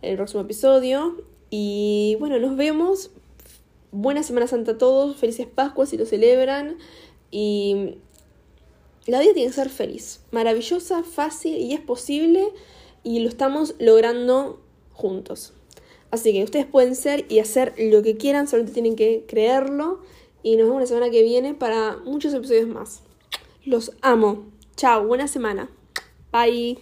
en 0.03 0.11
el 0.11 0.17
próximo 0.17 0.43
episodio. 0.43 1.23
Y 1.51 2.17
bueno, 2.19 2.41
nos 2.41 2.57
vemos. 2.57 3.13
Buena 3.93 4.25
Semana 4.25 4.49
Santa 4.49 4.73
a 4.73 4.79
todos, 4.79 5.15
felices 5.15 5.47
Pascuas 5.47 5.91
si 5.91 5.97
lo 5.99 6.05
celebran. 6.05 6.79
Y 7.31 7.99
la 9.07 9.21
vida 9.21 9.35
tiene 9.35 9.49
que 9.49 9.55
ser 9.55 9.69
feliz, 9.69 10.21
maravillosa, 10.31 11.03
fácil 11.03 11.57
y 11.57 11.75
es 11.75 11.81
posible 11.81 12.45
y 13.03 13.21
lo 13.21 13.29
estamos 13.29 13.75
logrando 13.79 14.61
juntos. 14.93 15.53
Así 16.11 16.33
que 16.33 16.45
ustedes 16.45 16.67
pueden 16.67 16.95
ser 16.95 17.27
y 17.29 17.41
hacer 17.41 17.75
lo 17.77 18.03
que 18.03 18.17
quieran, 18.17 18.47
solamente 18.47 18.73
tienen 18.73 18.97
que 18.97 19.25
creerlo. 19.27 20.01
Y 20.43 20.57
nos 20.57 20.67
vemos 20.67 20.83
la 20.83 20.87
semana 20.87 21.11
que 21.11 21.23
viene 21.23 21.55
para 21.55 21.97
muchos 22.05 22.33
episodios 22.35 22.69
más. 22.69 23.03
Los 23.65 23.93
amo. 24.01 24.45
Chao, 24.77 25.07
buena 25.07 25.27
semana. 25.27 25.71
Bye. 26.31 26.79